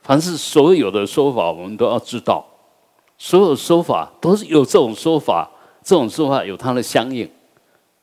[0.02, 2.44] 凡是所有的说法，我们都要知道，
[3.16, 5.50] 所有说法都是有这种说法，
[5.82, 7.28] 这种说法有它的相应，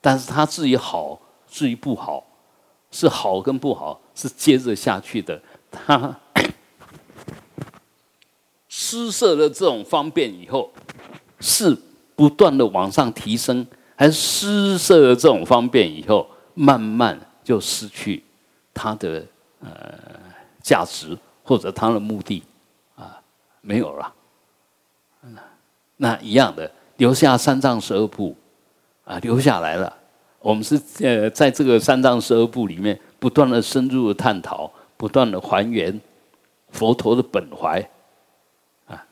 [0.01, 2.25] 但是它至于好，至于不好，
[2.91, 5.41] 是好跟不好是接着下去的。
[5.71, 6.19] 它
[8.67, 10.71] 施设了这种方便以后，
[11.39, 11.77] 是
[12.15, 13.65] 不断的往上提升，
[13.95, 18.23] 还是施设了这种方便以后，慢慢就失去
[18.73, 19.23] 它的
[19.59, 19.69] 呃
[20.63, 22.41] 价值或者它的目的
[22.95, 23.21] 啊
[23.61, 24.11] 没有了。
[25.97, 28.35] 那一样的留下三藏十二部
[29.05, 29.95] 啊留下来了，
[30.39, 36.01] 我们是呃在这个三藏十二部里面不断的深入探讨，不断的还原
[36.71, 37.79] 佛陀的本怀
[38.87, 39.05] 啊。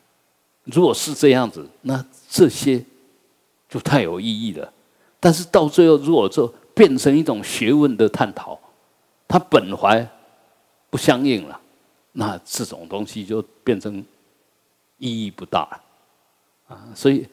[0.64, 2.84] 如果是这样子，那这些
[3.68, 4.70] 就太有意义了。
[5.18, 8.58] 但是到最后，如果说变成一种学问的探讨，
[9.28, 10.06] 它本怀
[10.90, 11.60] 不相应了，
[12.12, 14.04] 那这种东西就变成
[14.98, 15.80] 意义不大。
[16.66, 17.26] 啊，所以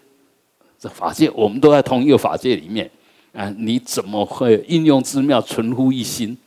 [0.78, 2.90] 这法界我们都在同一个法界里面
[3.34, 6.38] 啊，你怎么会应用之妙，存乎一心？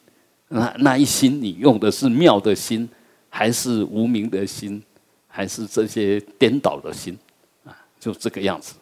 [0.48, 2.88] 那那一心，你用的是妙的心，
[3.28, 4.82] 还是无名的心？
[5.26, 7.18] 还是这些颠倒的心
[7.64, 8.76] 啊，就这个样子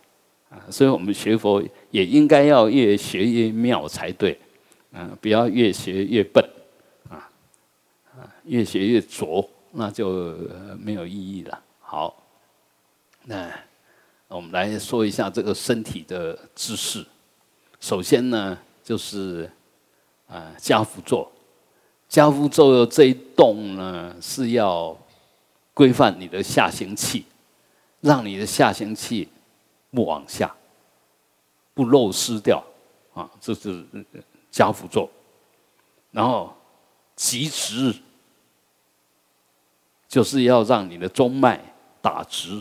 [0.52, 1.60] 啊，所以我们学佛
[1.90, 4.38] 也应该要越学越妙才对，
[4.92, 6.44] 嗯，不要越学越笨
[7.08, 7.26] 啊，
[8.14, 10.36] 啊，越学越拙，那就
[10.78, 11.58] 没有意义了。
[11.80, 12.22] 好，
[13.24, 13.50] 那
[14.28, 17.04] 我们来说一下这个身体的姿势。
[17.80, 19.50] 首先呢，就是
[20.28, 21.32] 啊，家趺坐，
[22.08, 24.96] 家趺坐这一动呢是要。
[25.74, 27.24] 规范你的下行气，
[28.02, 29.26] 让你的下行气
[29.92, 30.52] 不往下，
[31.74, 32.64] 不漏失掉
[33.14, 33.30] 啊！
[33.40, 33.86] 这是
[34.50, 35.08] 加辅作。
[36.10, 36.52] 然后
[37.14, 37.94] 极直，
[40.08, 41.60] 就是要让你的中脉
[42.00, 42.60] 打直，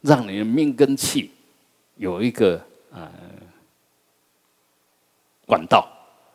[0.00, 1.30] 让你的命根气
[1.96, 3.08] 有一个呃
[5.46, 5.88] 管道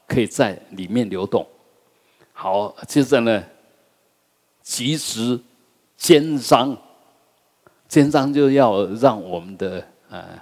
[0.07, 1.45] 可以在里面流动。
[2.31, 3.43] 好，接着呢，
[4.61, 5.43] 极直。
[5.99, 6.77] 肩章，
[7.87, 10.41] 肩章就要让我们的呃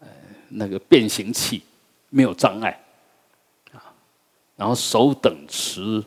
[0.00, 0.08] 呃
[0.48, 1.62] 那个变形器
[2.10, 2.78] 没有障碍
[3.72, 3.92] 啊，
[4.56, 6.04] 然后手等持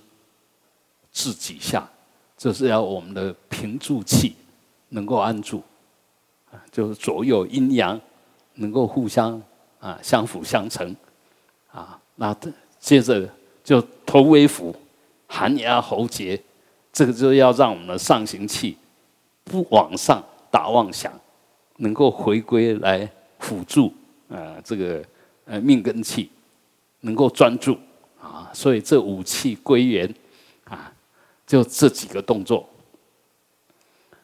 [1.11, 1.89] 至几下，
[2.37, 4.35] 就是要我们的平住气
[4.89, 5.63] 能够安住
[6.51, 7.99] 啊，就是左右阴阳
[8.55, 9.41] 能够互相
[9.79, 10.95] 啊相辅相成
[11.71, 12.35] 啊，那
[12.79, 13.29] 接着
[13.63, 14.75] 就头微俯，
[15.27, 16.41] 寒压喉结。
[16.91, 18.75] 这个就要让我们的上行气
[19.43, 21.13] 不往上打妄想，
[21.81, 23.93] 能够回归来辅助
[24.29, 25.03] 啊，这个
[25.45, 26.29] 呃命根气
[27.01, 27.77] 能够专注
[28.21, 30.13] 啊，所以这五气归元
[30.65, 30.91] 啊，
[31.47, 32.67] 就这几个动作。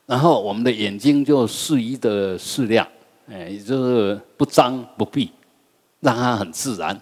[0.06, 2.88] 然后我们的眼睛就适宜的适量，
[3.28, 5.32] 哎，就是不张不闭，
[6.02, 7.02] 让它很自然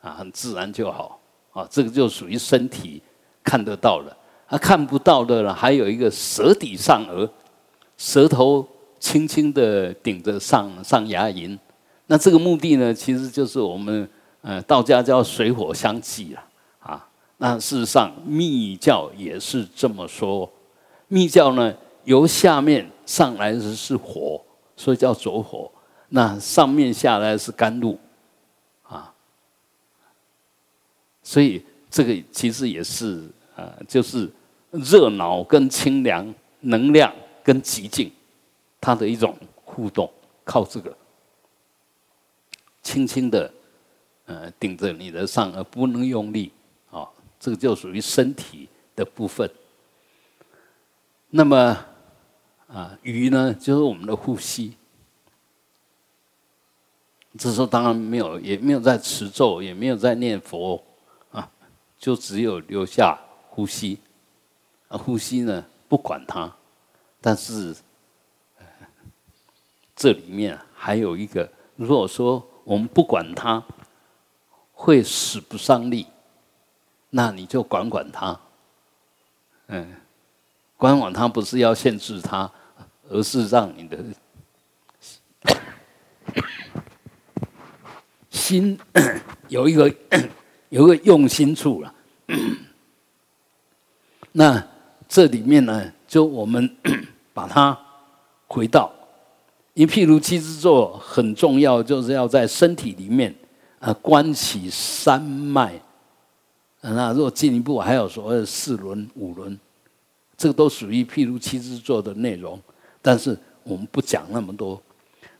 [0.00, 1.18] 啊，很自然就好
[1.52, 1.66] 啊。
[1.70, 3.00] 这个就属于身体
[3.42, 4.16] 看得到了。
[4.48, 7.30] 啊看不到的呢，还有一个舌底上颚，
[7.96, 8.68] 舌头
[9.02, 11.58] 轻轻的顶着上上牙龈，
[12.06, 14.08] 那这个目的呢，其实就是我们
[14.42, 16.44] 呃道家叫水火相济了
[16.78, 17.08] 啊。
[17.38, 20.48] 那事实上密教也是这么说，
[21.08, 24.40] 密教呢由下面上来的是火，
[24.76, 25.68] 所以叫浊火；
[26.10, 27.98] 那上面下来是甘露
[28.84, 29.12] 啊。
[31.24, 31.60] 所以
[31.90, 34.30] 这个其实也是呃，就是。
[34.74, 37.12] 热闹跟清凉，能量
[37.44, 38.10] 跟极静，
[38.82, 40.94] 它的一种互动，靠这个，
[42.82, 43.54] 轻轻的，
[44.26, 46.52] 呃，顶着你的上颚，不能用力，
[46.90, 49.48] 啊，这个就属于身体的部分。
[51.30, 51.86] 那么，
[52.66, 54.76] 啊，鱼呢，就是我们的呼吸。
[57.38, 60.82] 这时候当然没有，也没有在持咒，也没有在念佛，
[61.30, 61.48] 啊，
[61.96, 63.16] 就只有留下
[63.48, 64.00] 呼吸。
[64.88, 66.52] 啊呼吸呢，不管它，
[67.20, 67.74] 但是
[70.02, 73.62] 这里面还有一个，如果说我们不管它，
[74.72, 76.08] 会使不上力，
[77.10, 78.36] 那你就管管它，
[79.68, 79.94] 嗯，
[80.76, 82.50] 管管它不是要限制它，
[83.08, 83.96] 而是让你的
[88.28, 88.76] 心
[89.46, 89.94] 有一个
[90.70, 91.94] 有一个用心处了，
[94.32, 94.66] 那。
[95.08, 96.74] 这里面呢，就我们
[97.34, 97.78] 把它
[98.46, 98.90] 回到，
[99.74, 103.34] 因譬如七支坐很重要，就是要在身体里面
[103.78, 105.72] 啊关起三脉。
[106.80, 109.58] 那如果进一步还有所谓四轮、五轮，
[110.36, 112.60] 这个都属于譬如七支坐的内容，
[113.00, 114.80] 但是我们不讲那么多。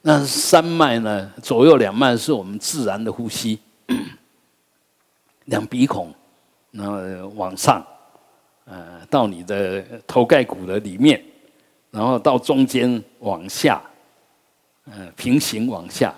[0.00, 1.30] 那三脉呢？
[1.42, 3.58] 左右两脉是我们自然的呼吸，
[5.44, 6.12] 两鼻孔，
[6.70, 7.84] 然后往上，
[8.64, 11.22] 呃，到你的头盖骨的里面，
[11.90, 13.80] 然后到中间往下，
[14.90, 16.14] 呃，平行往下，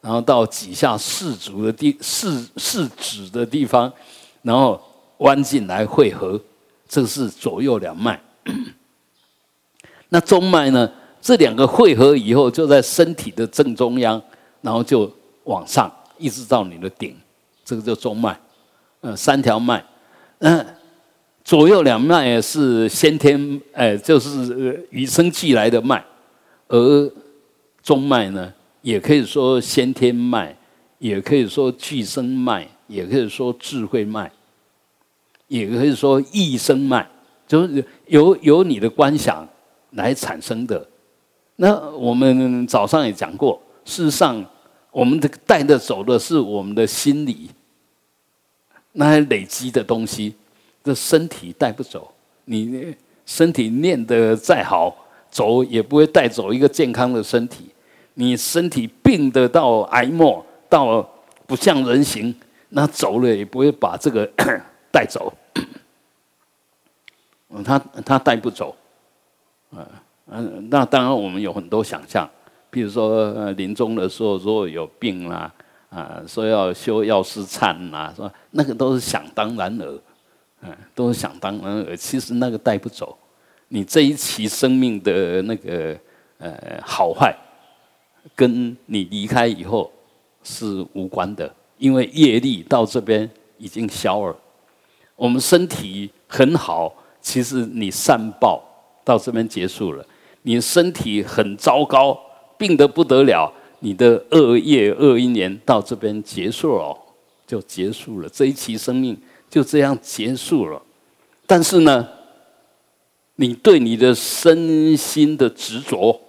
[0.00, 3.92] 然后到几下四足的地四四指的地方，
[4.42, 4.80] 然后
[5.18, 6.40] 弯进来汇合，
[6.88, 8.20] 这是左右两脉。
[10.10, 10.90] 那中脉呢？
[11.20, 14.20] 这两个汇合以后，就在身体的正中央，
[14.60, 15.10] 然后就
[15.44, 17.16] 往上，一直到你的顶，
[17.64, 18.38] 这个叫中脉。
[19.00, 19.82] 嗯，三条脉，
[20.40, 20.66] 嗯，
[21.42, 26.04] 左右两脉是先天，哎，就是与生俱来的脉，
[26.68, 27.10] 而
[27.84, 30.56] 中脉呢，也可以说先天脉，
[30.98, 34.32] 也可以说俱生脉，也可以说智慧脉，
[35.48, 37.06] 也可以说一生脉，
[37.46, 39.46] 就是由由你的观想
[39.90, 40.88] 来产生的。
[41.56, 44.42] 那我们早上也讲过，事实上，
[44.90, 47.50] 我们的带的走的是我们的心理，
[48.92, 50.34] 那些累积的东西，
[50.82, 52.10] 这身体带不走。
[52.46, 54.96] 你身体练得再好，
[55.30, 57.66] 走也不会带走一个健康的身体。
[58.14, 61.08] 你身体病得到癌末，到
[61.46, 62.34] 不像人形，
[62.70, 64.28] 那走了也不会把这个
[64.90, 65.32] 带走。
[67.64, 68.74] 他他带不走，
[69.70, 69.86] 啊。
[70.26, 72.28] 嗯，那当然，我们有很多想象，
[72.70, 75.52] 比如说临终的时候，如果有病啦，
[75.90, 79.98] 啊，说要修药师忏呐，说那个都是想当然尔，
[80.62, 81.94] 嗯，都是想当然尔。
[81.94, 83.16] 其实那个带不走，
[83.68, 85.94] 你这一期生命的那个
[86.38, 87.36] 呃好坏，
[88.34, 89.90] 跟你离开以后
[90.42, 94.36] 是无关的，因为业力到这边已经消了。
[95.16, 98.62] 我们身体很好，其实你善报
[99.04, 100.04] 到这边结束了。
[100.42, 102.18] 你身体很糟糕，
[102.58, 106.96] 病得不得了，你的恶业恶一年到这边结束了，
[107.46, 109.16] 就结束了，这一期生命
[109.48, 110.82] 就这样结束了。
[111.46, 112.08] 但是呢，
[113.36, 116.20] 你对你的身心的执着，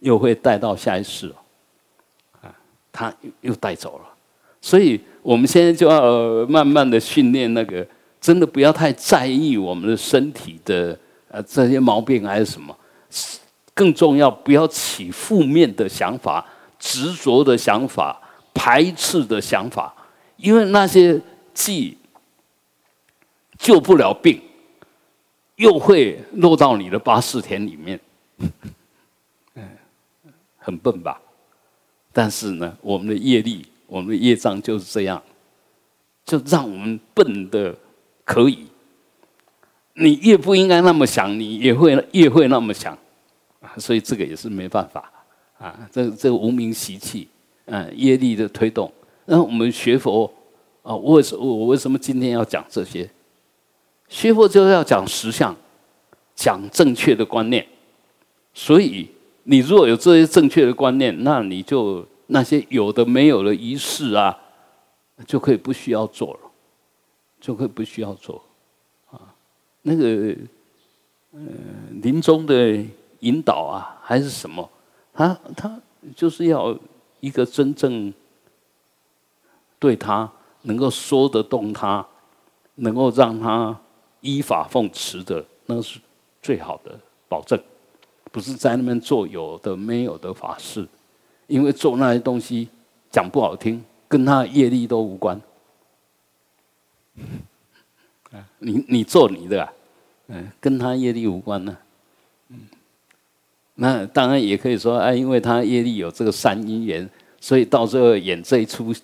[0.00, 1.32] 又会带到下一世，
[2.42, 2.52] 啊，
[2.92, 4.04] 他又带走了。
[4.60, 7.86] 所以我们现在就要慢慢的训练那个，
[8.20, 10.98] 真的不要太在意我们的身体的。
[11.32, 12.76] 呃，这些毛病还是什么？
[13.72, 16.44] 更重要，不要起负面的想法、
[16.76, 18.20] 执着的想法、
[18.52, 19.94] 排斥的想法，
[20.36, 21.20] 因为那些
[21.54, 21.96] 既
[23.56, 24.42] 救不了病，
[25.54, 28.00] 又会落到你的八四田里面。
[30.70, 31.20] 很笨吧？
[32.12, 35.22] 但是呢，我们的业力、我们的业障就是这样，
[36.24, 37.74] 就让我们笨的
[38.24, 38.66] 可以。
[39.94, 42.96] 你越不应该那么想，你也会越会那么想，
[43.60, 45.12] 啊，所以这个也是没办法，
[45.58, 47.28] 啊，这这无名习气，
[47.66, 48.90] 嗯，业力的推动。
[49.26, 50.32] 那我们学佛，
[50.82, 53.08] 啊，我为什我为什么今天要讲这些？
[54.08, 55.54] 学佛就是要讲实相，
[56.34, 57.66] 讲正确的观念。
[58.52, 59.08] 所以
[59.50, 64.38] 你如果有这些正确的观念，那你就那些有的没有的仪式啊，
[65.26, 66.40] 就可以不需要做了，
[67.40, 68.40] 就可以不需要做
[69.10, 69.34] 啊。
[69.82, 70.36] 那个，
[71.32, 71.40] 呃，
[72.00, 72.80] 临终的
[73.18, 74.70] 引导啊，还是什么？
[75.12, 75.80] 他他
[76.14, 76.78] 就是要
[77.18, 78.14] 一个真正
[79.80, 80.30] 对他
[80.62, 82.06] 能够说得动他，
[82.76, 83.76] 能够让他
[84.20, 85.98] 依法奉持的，那是
[86.40, 86.96] 最好的
[87.28, 87.60] 保证。
[88.30, 90.86] 不是在那边做有的没有的法事，
[91.46, 92.68] 因为做那些东西
[93.10, 95.40] 讲不好听，跟他业力都无关。
[98.58, 99.72] 你你做你的，啊
[100.28, 101.76] 嗯，跟他业力无关呢。
[102.48, 102.60] 嗯，
[103.74, 107.08] 那当然也可以说，哎，因为他业力有这个善因缘，
[107.40, 108.94] 所以到最后演这一出，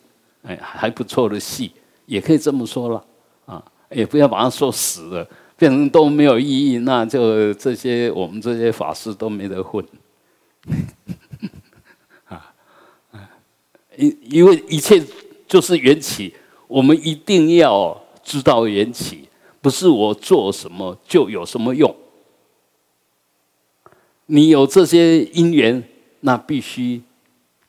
[0.42, 1.72] 哎，还不错的戏，
[2.04, 3.04] 也可以这么说了。
[3.46, 9.84] 啊，也不要把它说死了，变成都没有意义，那就这些我们这些法师都没得混。
[12.28, 12.52] 啊，
[13.96, 15.02] 因因为一切
[15.46, 16.34] 就是缘起，
[16.66, 18.02] 我们一定要。
[18.26, 19.28] 知道缘起，
[19.60, 21.94] 不是我做什么就有什么用。
[24.26, 25.80] 你有这些因缘，
[26.22, 27.00] 那必须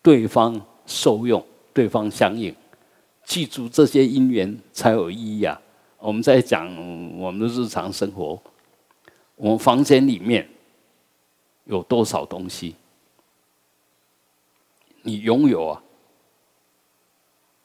[0.02, 2.56] 对方受用，对方相应。
[3.24, 5.62] 记住这些因缘才有意义啊！
[6.08, 6.74] 我们在讲
[7.20, 8.42] 我们的日常生活，
[9.36, 10.48] 我们房间里面
[11.66, 12.76] 有多少东西，
[15.02, 15.84] 你拥有啊，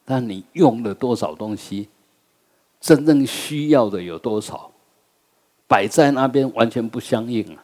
[0.03, 1.87] 但你用了多少东西，
[2.81, 4.69] 真正需要的有多少，
[5.65, 7.63] 摆在那边完全不相应啊。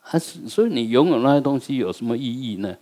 [0.00, 2.76] 还是所以你拥有那些东西有什么意义呢？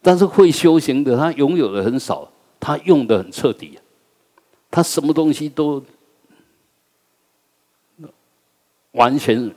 [0.00, 2.26] 但是会修行的，他拥有的很少，
[2.58, 3.78] 他用的很彻底，
[4.70, 5.84] 他什么东西都
[8.92, 9.52] 完全。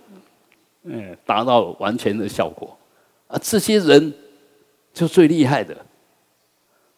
[0.88, 2.78] 嗯，达到完全的效果
[3.26, 3.36] 啊！
[3.42, 4.14] 这些人
[4.94, 5.84] 就最厉害的，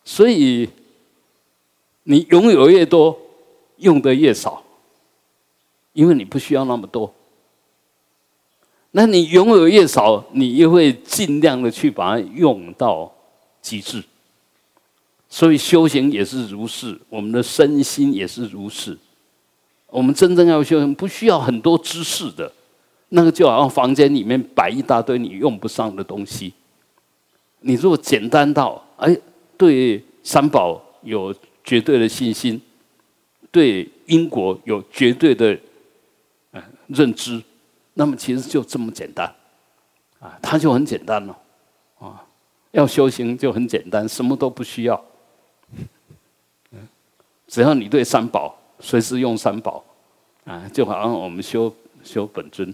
[0.04, 0.68] 所以
[2.04, 3.18] 你拥有越多，
[3.78, 4.62] 用的越少，
[5.94, 7.14] 因为你不需要那么多。
[8.92, 13.10] 那你拥有越少，你又会尽量的去把它用到
[13.62, 14.04] 极致。
[15.30, 18.98] 所以修行也是如是，我们的身心也是如是。
[19.88, 22.52] 我们真正要修行，不需要很多知识的。
[23.10, 26.54] 那个就好像房间里面摆一大堆你用不上的东西。
[27.62, 29.18] 你如果简单到哎，
[29.58, 31.34] 对三宝有
[31.64, 32.62] 绝对的信心，
[33.50, 35.58] 对因果有绝对的
[36.88, 37.42] 认知，
[37.94, 39.34] 那么其实就这么简单
[40.20, 41.38] 啊，它就很简单了
[42.00, 42.24] 啊。
[42.72, 45.02] 要修行就很简单，什么都不需要，
[47.48, 49.84] 只要你对三宝随时用三宝
[50.46, 51.74] 啊，就好像我们修
[52.04, 52.74] 修本尊。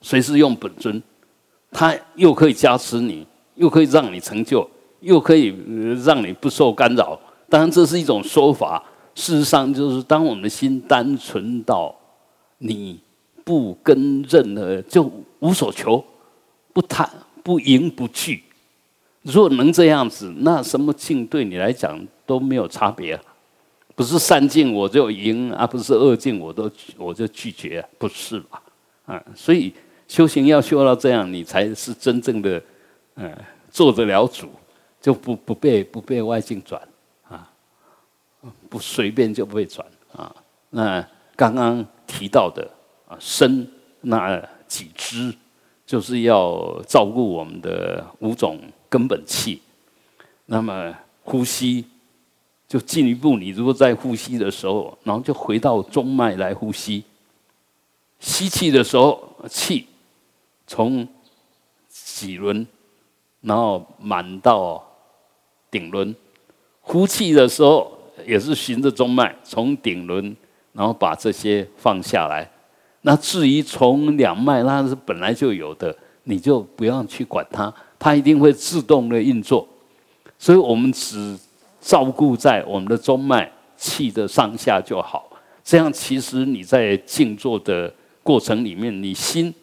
[0.00, 1.02] 随时用本尊，
[1.70, 4.68] 他又可以加持你，又可以让你成就，
[5.00, 5.54] 又可以
[6.04, 7.18] 让你不受干扰。
[7.48, 8.82] 当然，这是一种说法。
[9.14, 11.94] 事实上，就是当我们心单纯到
[12.58, 13.00] 你
[13.44, 16.04] 不跟任何就无所求，
[16.72, 17.08] 不贪
[17.42, 18.44] 不迎不惧。
[19.22, 23.18] 如果能这样子，那什么境对你来讲都没有差别。
[23.96, 28.62] 不是善境我就迎，而不是恶境我都我就拒绝，不是吧？
[29.06, 29.74] 啊，所以。
[30.08, 32.62] 修行要修到这样，你才是真正的，
[33.16, 33.36] 嗯，
[33.72, 34.48] 做得了主，
[35.00, 36.80] 就不不被不被外境转
[37.28, 37.50] 啊，
[38.68, 40.32] 不随便就被转啊。
[40.70, 42.70] 那刚刚提到的
[43.08, 43.68] 啊，身
[44.02, 45.34] 那几支，
[45.84, 49.60] 就是要照顾我们的五种根本气。
[50.44, 51.84] 那么呼吸
[52.68, 57.04] 就进一步，你如果在呼吸的时候，然后就回到中脉来呼吸，
[58.20, 59.86] 吸气的时候气。
[60.68, 61.06] 从
[61.88, 62.66] 脊轮，
[63.42, 64.84] 然后满到
[65.70, 66.12] 顶轮，
[66.80, 67.96] 呼气的时候
[68.26, 70.36] 也是循着中脉，从顶轮，
[70.72, 72.50] 然后把这些放下来。
[73.02, 79.68] 那至于从两脉，那是本来就有的，你就不要去管它，它一定会自动的运作。
[80.36, 81.38] 所以我们只
[81.80, 85.28] 照顾在我们的中脉气的上下就好。
[85.62, 89.54] 这样其实你在静坐的过程里面，你心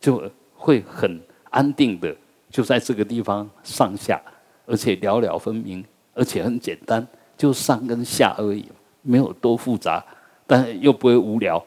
[0.00, 0.30] 就。
[0.62, 1.18] 会很
[1.48, 2.14] 安定的，
[2.50, 4.20] 就在这个地方上下，
[4.66, 8.66] 而且了了分明，而且很简单，就上跟下而已，
[9.00, 10.04] 没有多复杂，
[10.46, 11.64] 但又不会无聊。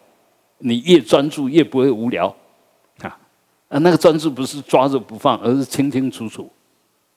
[0.60, 2.28] 你越专注越不会无聊，
[2.99, 3.18] 啊
[3.68, 6.47] 啊，那个专注不是抓着不放，而是清清楚楚，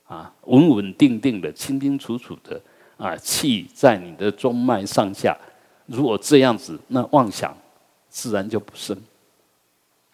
[0.07, 2.59] 啊，稳稳定定的，清清楚楚的，
[2.97, 5.37] 啊，气在你的中脉上下。
[5.85, 7.55] 如果这样子，那妄想
[8.09, 8.97] 自然就不生。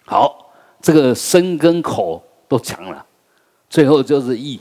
[0.05, 0.39] 好。
[0.85, 3.05] 这个身跟口都强了，
[3.69, 4.59] 最后就是意。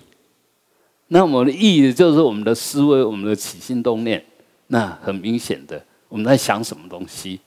[1.09, 4.25] 那我们的意就是我们的思维，我们的起心动念。
[4.69, 7.41] 那很明显的，我们在想什么东西？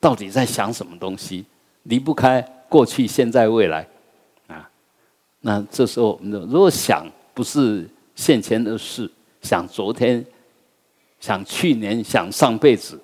[0.00, 1.44] 到底在想什么东西？
[1.84, 3.86] 离不开过去、现在、未来
[4.48, 4.68] 啊。
[5.42, 9.08] 那这时候，我们如果想不是现前的事，
[9.46, 10.24] 想昨天、
[11.20, 13.00] 想去年、想上辈子，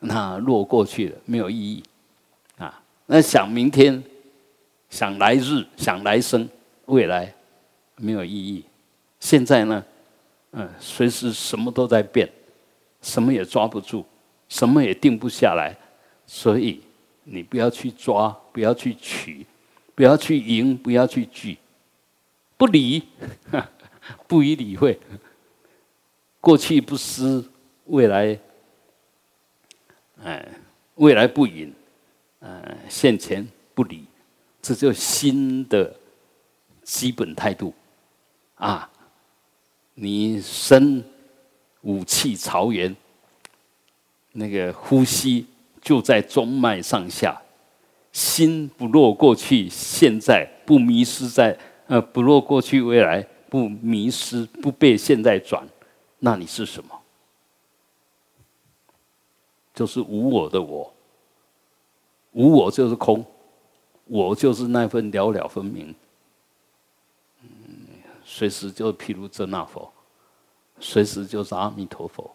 [0.00, 1.82] 那落过去了，没有意义
[2.56, 2.82] 啊。
[3.06, 4.02] 那想明天。
[4.88, 6.46] 想来日，想来生，
[6.84, 7.34] 未来
[7.96, 8.62] 没有意义。
[9.20, 9.82] 现在呢，
[10.50, 12.30] 嗯，随时什么都在变，
[13.00, 14.04] 什么也抓不住，
[14.50, 15.74] 什么也定不下来。
[16.26, 16.82] 所以
[17.24, 19.46] 你不要去抓，不要去取，
[19.94, 21.56] 不要去赢，不要去聚，
[22.58, 23.02] 不理，
[24.28, 25.00] 不予理会。
[26.42, 27.48] 过去不思，
[27.84, 28.36] 未来，
[30.24, 30.48] 哎，
[30.96, 31.72] 未来不引，
[32.40, 34.04] 嗯，现前不理。
[34.60, 35.94] 这就心的
[36.82, 37.72] 基本态度
[38.56, 38.90] 啊！
[39.94, 41.04] 你身
[41.82, 42.96] 五气朝元，
[44.32, 45.46] 那个呼吸
[45.80, 47.40] 就在中脉上下，
[48.10, 55.64] 心不落过去，现在不迷失在呃不落过去未来，不迷失不被现在转，
[56.24, 56.96] 那你是什么？
[59.74, 60.94] 就是无我的我，
[62.30, 63.24] 无我就是空。
[64.04, 65.92] 我就是那份了了分明。
[67.40, 67.48] 嗯，
[68.24, 69.90] 随时就譬如这那佛，
[70.78, 72.30] 随时就是阿弥陀佛，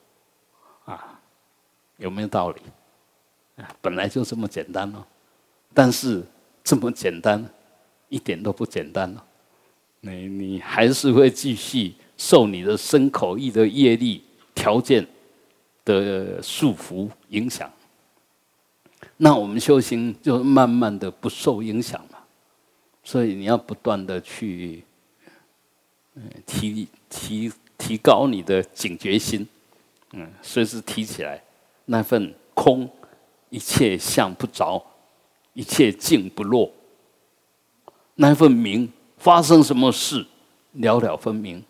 [0.84, 1.18] 啊，
[1.96, 2.62] 有没有道理？
[3.82, 5.06] 本来就这么简单哦，
[5.74, 6.26] 但是
[6.64, 7.48] 这么简单，
[8.10, 9.24] 一点都不简单了。
[10.02, 15.06] 你你还是会继续受你的身口意的业力条件
[15.86, 17.72] 的束缚影响。
[19.18, 22.20] 那我们修行就慢慢的不受影响嘛，
[23.04, 24.84] 所以你要不断的去，
[26.16, 29.48] 嗯，提提提高你的警觉心，
[30.14, 31.42] 嗯，随时提起来
[31.86, 32.90] 那份空，
[33.50, 34.84] 一切相不着，
[35.54, 36.72] 一切静不落，
[38.16, 40.26] 那份明发生什么事
[40.74, 41.64] 了了分明，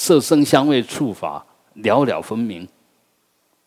[0.00, 1.44] 色声香味触法
[1.74, 2.68] 了了分明。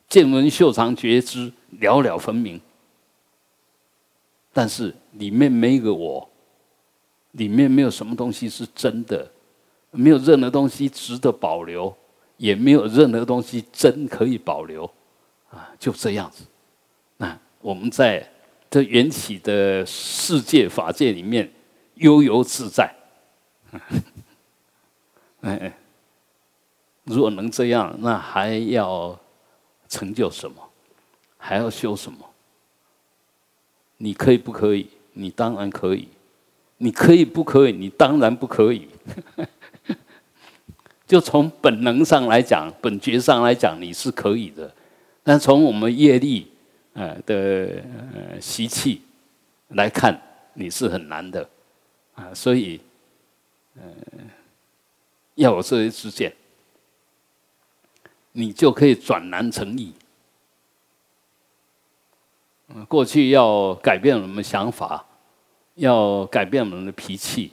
[0.08, 1.52] 见闻嗅尝觉知
[1.82, 2.60] 了了分明，
[4.54, 6.30] 但是里面没有个我，
[7.32, 9.30] 里面没有什么东西是真的，
[9.92, 11.94] 没有任何东西值得保留，
[12.38, 14.86] 也没有任何东西真可以保留，
[15.50, 16.46] 啊，就这样子。
[17.18, 18.26] 那我们在
[18.70, 21.52] 这缘起的世界法界里面
[21.96, 22.94] 悠游自在，
[25.42, 25.74] 哎，
[27.04, 29.18] 如果能这样，那还要。
[29.92, 30.56] 成就什么？
[31.38, 32.20] 还要修什么？
[33.98, 34.88] 你可以不可以？
[35.12, 36.08] 你当然可以。
[36.78, 37.74] 你可以不可以？
[37.74, 38.88] 你当然不可以。
[41.06, 44.74] 就从本能上来讲，本觉上来讲，你是可以的。
[45.24, 46.50] 但从我们业力
[46.94, 47.84] 呃的
[48.40, 49.02] 习气
[49.72, 50.18] 来看，
[50.54, 51.50] 你是很难的
[52.16, 52.34] 啊。
[52.34, 52.80] 所以，
[53.76, 53.84] 呃，
[55.36, 56.34] 要有这些知见。
[58.34, 59.94] 你就可以转难成易。
[62.88, 65.06] 过去要改变我们想法，
[65.76, 67.52] 要改变我们的脾气，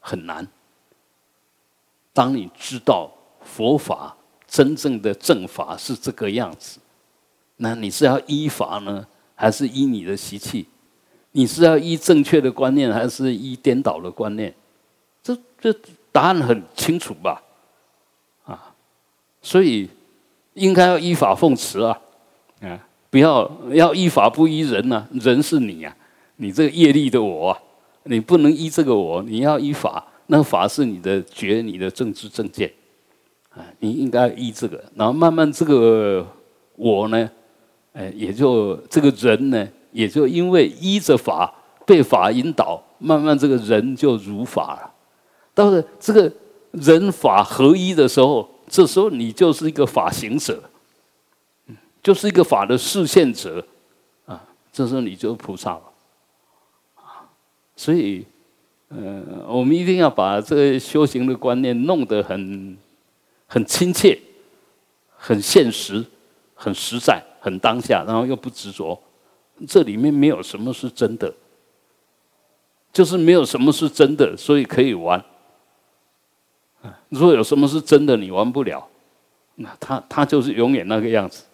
[0.00, 0.48] 很难。
[2.14, 3.12] 当你知道
[3.42, 4.16] 佛法
[4.46, 6.78] 真正的正法是这个样子，
[7.56, 10.66] 那你是要依法呢，还是依你的习气？
[11.32, 14.54] 你是要依正确的观念，还是依颠倒的观念？
[15.22, 15.70] 这这
[16.10, 17.42] 答案很清楚吧？
[18.46, 18.74] 啊，
[19.42, 19.90] 所以。
[20.54, 21.98] 应该要依法奉持啊，
[22.60, 22.78] 啊，
[23.10, 25.96] 不要要依法不依人呐，人是你呀，
[26.36, 27.58] 你这个业力的我啊，
[28.04, 32.72] 你不能依这个我，你要依法，那法是你的觉，你的政治正见，
[33.50, 36.24] 啊，你应该依这个，然后慢慢这个
[36.76, 37.28] 我呢，
[37.92, 41.52] 哎，也就这个人呢，也就因为依着法，
[41.84, 44.92] 被法引导，慢慢这个人就如法了。
[45.52, 46.32] 到了这个
[46.70, 48.48] 人法合一的时候。
[48.68, 50.62] 这时候你就是一个法行者，
[52.02, 53.64] 就是一个法的视现者，
[54.26, 54.42] 啊，
[54.72, 55.82] 这时候你就是菩萨了，
[56.96, 57.28] 啊，
[57.76, 58.24] 所以，
[58.88, 62.76] 呃，我们一定要把这个修行的观念弄得很
[63.46, 64.18] 很亲切、
[65.16, 66.04] 很现实、
[66.54, 69.00] 很实在、很当下，然后又不执着。
[69.68, 71.32] 这里面没有什么是真的，
[72.92, 75.24] 就是没有什么是真的，所以可以玩。
[77.08, 78.86] 如果有什么是真的，你玩不了，
[79.56, 81.44] 那他他就是永远那个样子，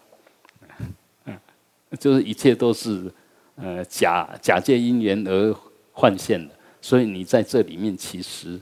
[1.99, 3.13] 就是一切都是
[3.57, 5.55] 呃假假借因缘而
[5.93, 8.61] 幻现的，所以你在这里面其实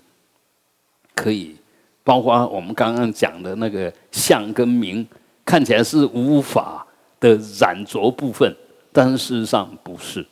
[1.15, 1.57] 可以，
[2.03, 5.07] 包括我们刚刚讲的那个相跟名，
[5.45, 6.87] 看起来是无法
[7.21, 8.55] 的染着部分，
[8.93, 10.27] 但是事实上不是，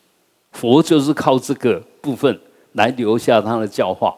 [0.52, 2.40] 佛就是靠这个部分
[2.72, 4.16] 来留下他的教化。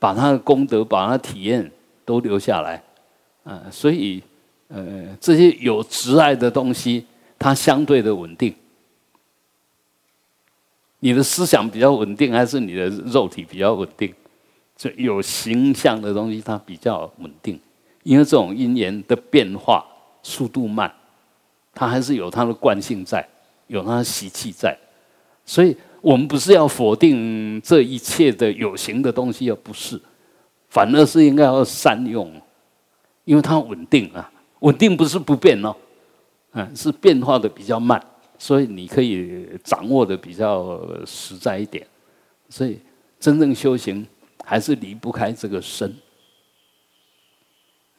[0.00, 1.70] 把他的功德、把他的体验
[2.06, 2.82] 都留下来，
[3.44, 4.22] 啊，所以，
[4.68, 7.04] 呃，这些有执爱的东西，
[7.38, 8.52] 它相对的稳定。
[11.00, 14.12] 你的思想比较稳定，还是你的肉体比较稳定？
[14.74, 17.60] 这有形象的东西，它比较稳定，
[18.02, 19.84] 因为这种因缘的变化
[20.22, 20.90] 速度慢，
[21.74, 23.28] 它还是有它的惯性在，
[23.66, 24.74] 有它的习气在，
[25.44, 25.76] 所以。
[26.00, 30.00] 我们不是要否定这一切的有形的东西，而不是，
[30.68, 32.32] 反而是应该要善用，
[33.24, 34.30] 因为它稳定啊，
[34.60, 35.74] 稳定不是不变哦，
[36.52, 38.02] 嗯，是变化的比较慢，
[38.38, 41.86] 所以你可以掌握的比较实在一点。
[42.48, 42.78] 所以
[43.18, 44.06] 真正修行
[44.44, 45.94] 还是离不开这个身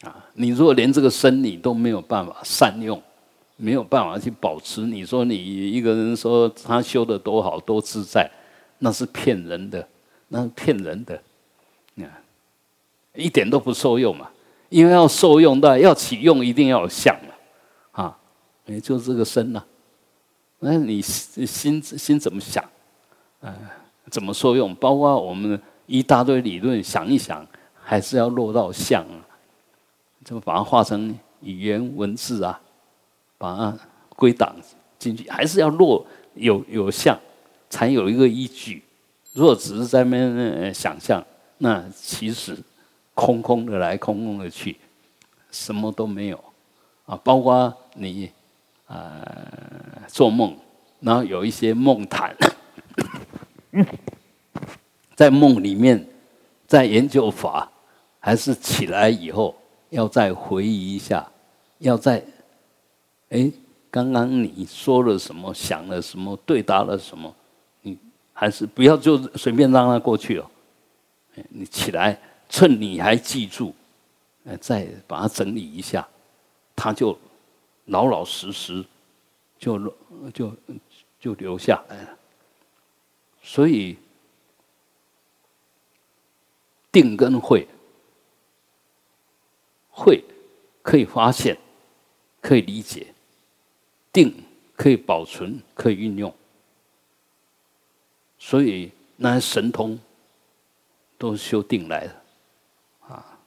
[0.01, 3.01] 啊，你如果连这个身你都没有办法善用。
[3.61, 4.81] 没有办法去保持。
[4.81, 5.35] 你说你
[5.71, 8.27] 一个人说他修的多好多自在，
[8.79, 9.87] 那是骗人的，
[10.29, 11.15] 那是骗人的，
[11.97, 12.09] 啊，
[13.13, 14.27] 一点都不受用嘛。
[14.69, 18.17] 因为要受用的，要起用，一定要有相嘛，啊，
[18.65, 19.63] 也就这个身呐。
[20.59, 22.63] 那你心心怎么想
[23.41, 23.53] 呃，
[24.09, 24.73] 怎么受用？
[24.75, 27.45] 包括我们一大堆理论，想一想，
[27.75, 29.27] 还是要落到相啊，
[30.23, 32.61] 怎么把它化成语言文字啊，
[33.41, 33.75] 把它
[34.15, 34.55] 归档
[34.99, 37.19] 进去，还是要落有有相，
[37.71, 38.83] 才有一个依据。
[39.33, 41.25] 如果只是在那边想象，
[41.57, 42.55] 那其实
[43.15, 44.77] 空空的来，空空的去，
[45.49, 46.43] 什么都没有
[47.07, 47.19] 啊。
[47.23, 48.29] 包括你
[48.85, 49.25] 呃
[50.07, 50.55] 做梦，
[50.99, 52.35] 然后有一些梦谈，
[55.15, 56.07] 在梦里面
[56.67, 57.71] 在研究法，
[58.19, 59.55] 还是起来以后
[59.89, 61.27] 要再回忆一下，
[61.79, 62.23] 要再
[63.31, 63.51] 哎，
[63.89, 67.33] 刚刚你说了什么，想了什么，对答了什么。
[67.81, 67.97] 你
[68.33, 70.51] 还是不要就随便让它过去了。
[71.49, 72.19] 你起来，
[72.49, 73.73] 趁你还记住，
[74.59, 76.05] 再把它整理一下，
[76.75, 77.17] 它就
[77.85, 78.83] 老老实实
[79.57, 79.79] 就
[80.33, 80.53] 就
[81.17, 82.17] 就留下来了。
[83.41, 83.97] 所以
[86.91, 87.65] 定跟会，
[89.89, 90.21] 会
[90.81, 91.57] 可以发现，
[92.41, 93.07] 可以理解，
[94.11, 94.33] 定
[94.75, 96.33] 可以保存，可以运用。
[98.37, 99.99] 所以那些神通
[101.17, 102.15] 都修定来的，
[103.07, 103.37] 啊，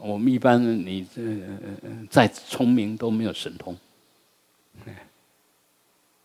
[0.00, 1.20] 我们一般你这
[2.10, 3.76] 再聪明都没有神通，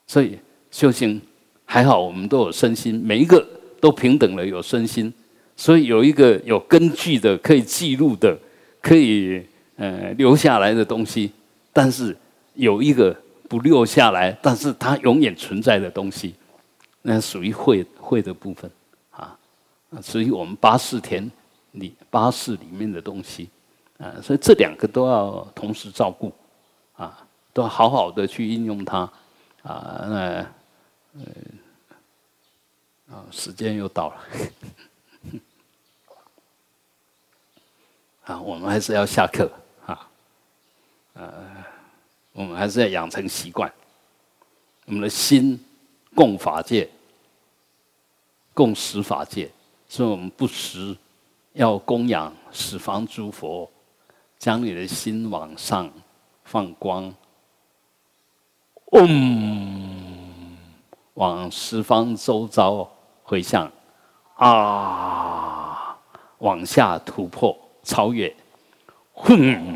[0.08, 0.40] 所以
[0.72, 1.22] 修行
[1.66, 3.46] 还好，我们都有身心，每一个
[3.82, 5.14] 都平等的有身心，
[5.58, 8.40] 所以有一个有根据的可以记录的，
[8.82, 9.46] 可以
[9.76, 11.30] 呃留下来的东西，
[11.74, 12.18] 但是
[12.54, 13.16] 有一个。
[13.50, 16.36] 不留下来，但是它永远存在的东西，
[17.02, 18.70] 那属于会会的部分
[19.10, 19.36] 啊，
[20.04, 21.32] 属于我们八四田
[21.72, 23.50] 里八四里面的东西
[23.98, 26.32] 啊，所以这两个都要同时照顾
[26.96, 29.00] 啊，都要好好的去应用它
[29.64, 30.06] 啊。
[30.08, 30.46] 那
[31.16, 31.26] 呃
[33.10, 34.16] 啊，时间又到了
[38.36, 39.52] 啊，我们还是要下课，
[41.14, 41.34] 呃。
[42.32, 43.70] 我们还是要养成习惯，
[44.86, 45.60] 我们的心
[46.16, 46.88] 供法界、
[48.54, 49.52] 供十法界，
[49.90, 50.96] 所以我们不时
[51.54, 53.70] 要供养十方诸佛，
[54.38, 55.92] 将你的心往上
[56.46, 57.14] 放光，
[58.92, 60.56] 嗡，
[61.16, 62.90] 往十方周遭
[63.24, 63.70] 回向，
[64.36, 65.98] 啊，
[66.38, 68.34] 往下突破超越，
[69.14, 69.76] 哼。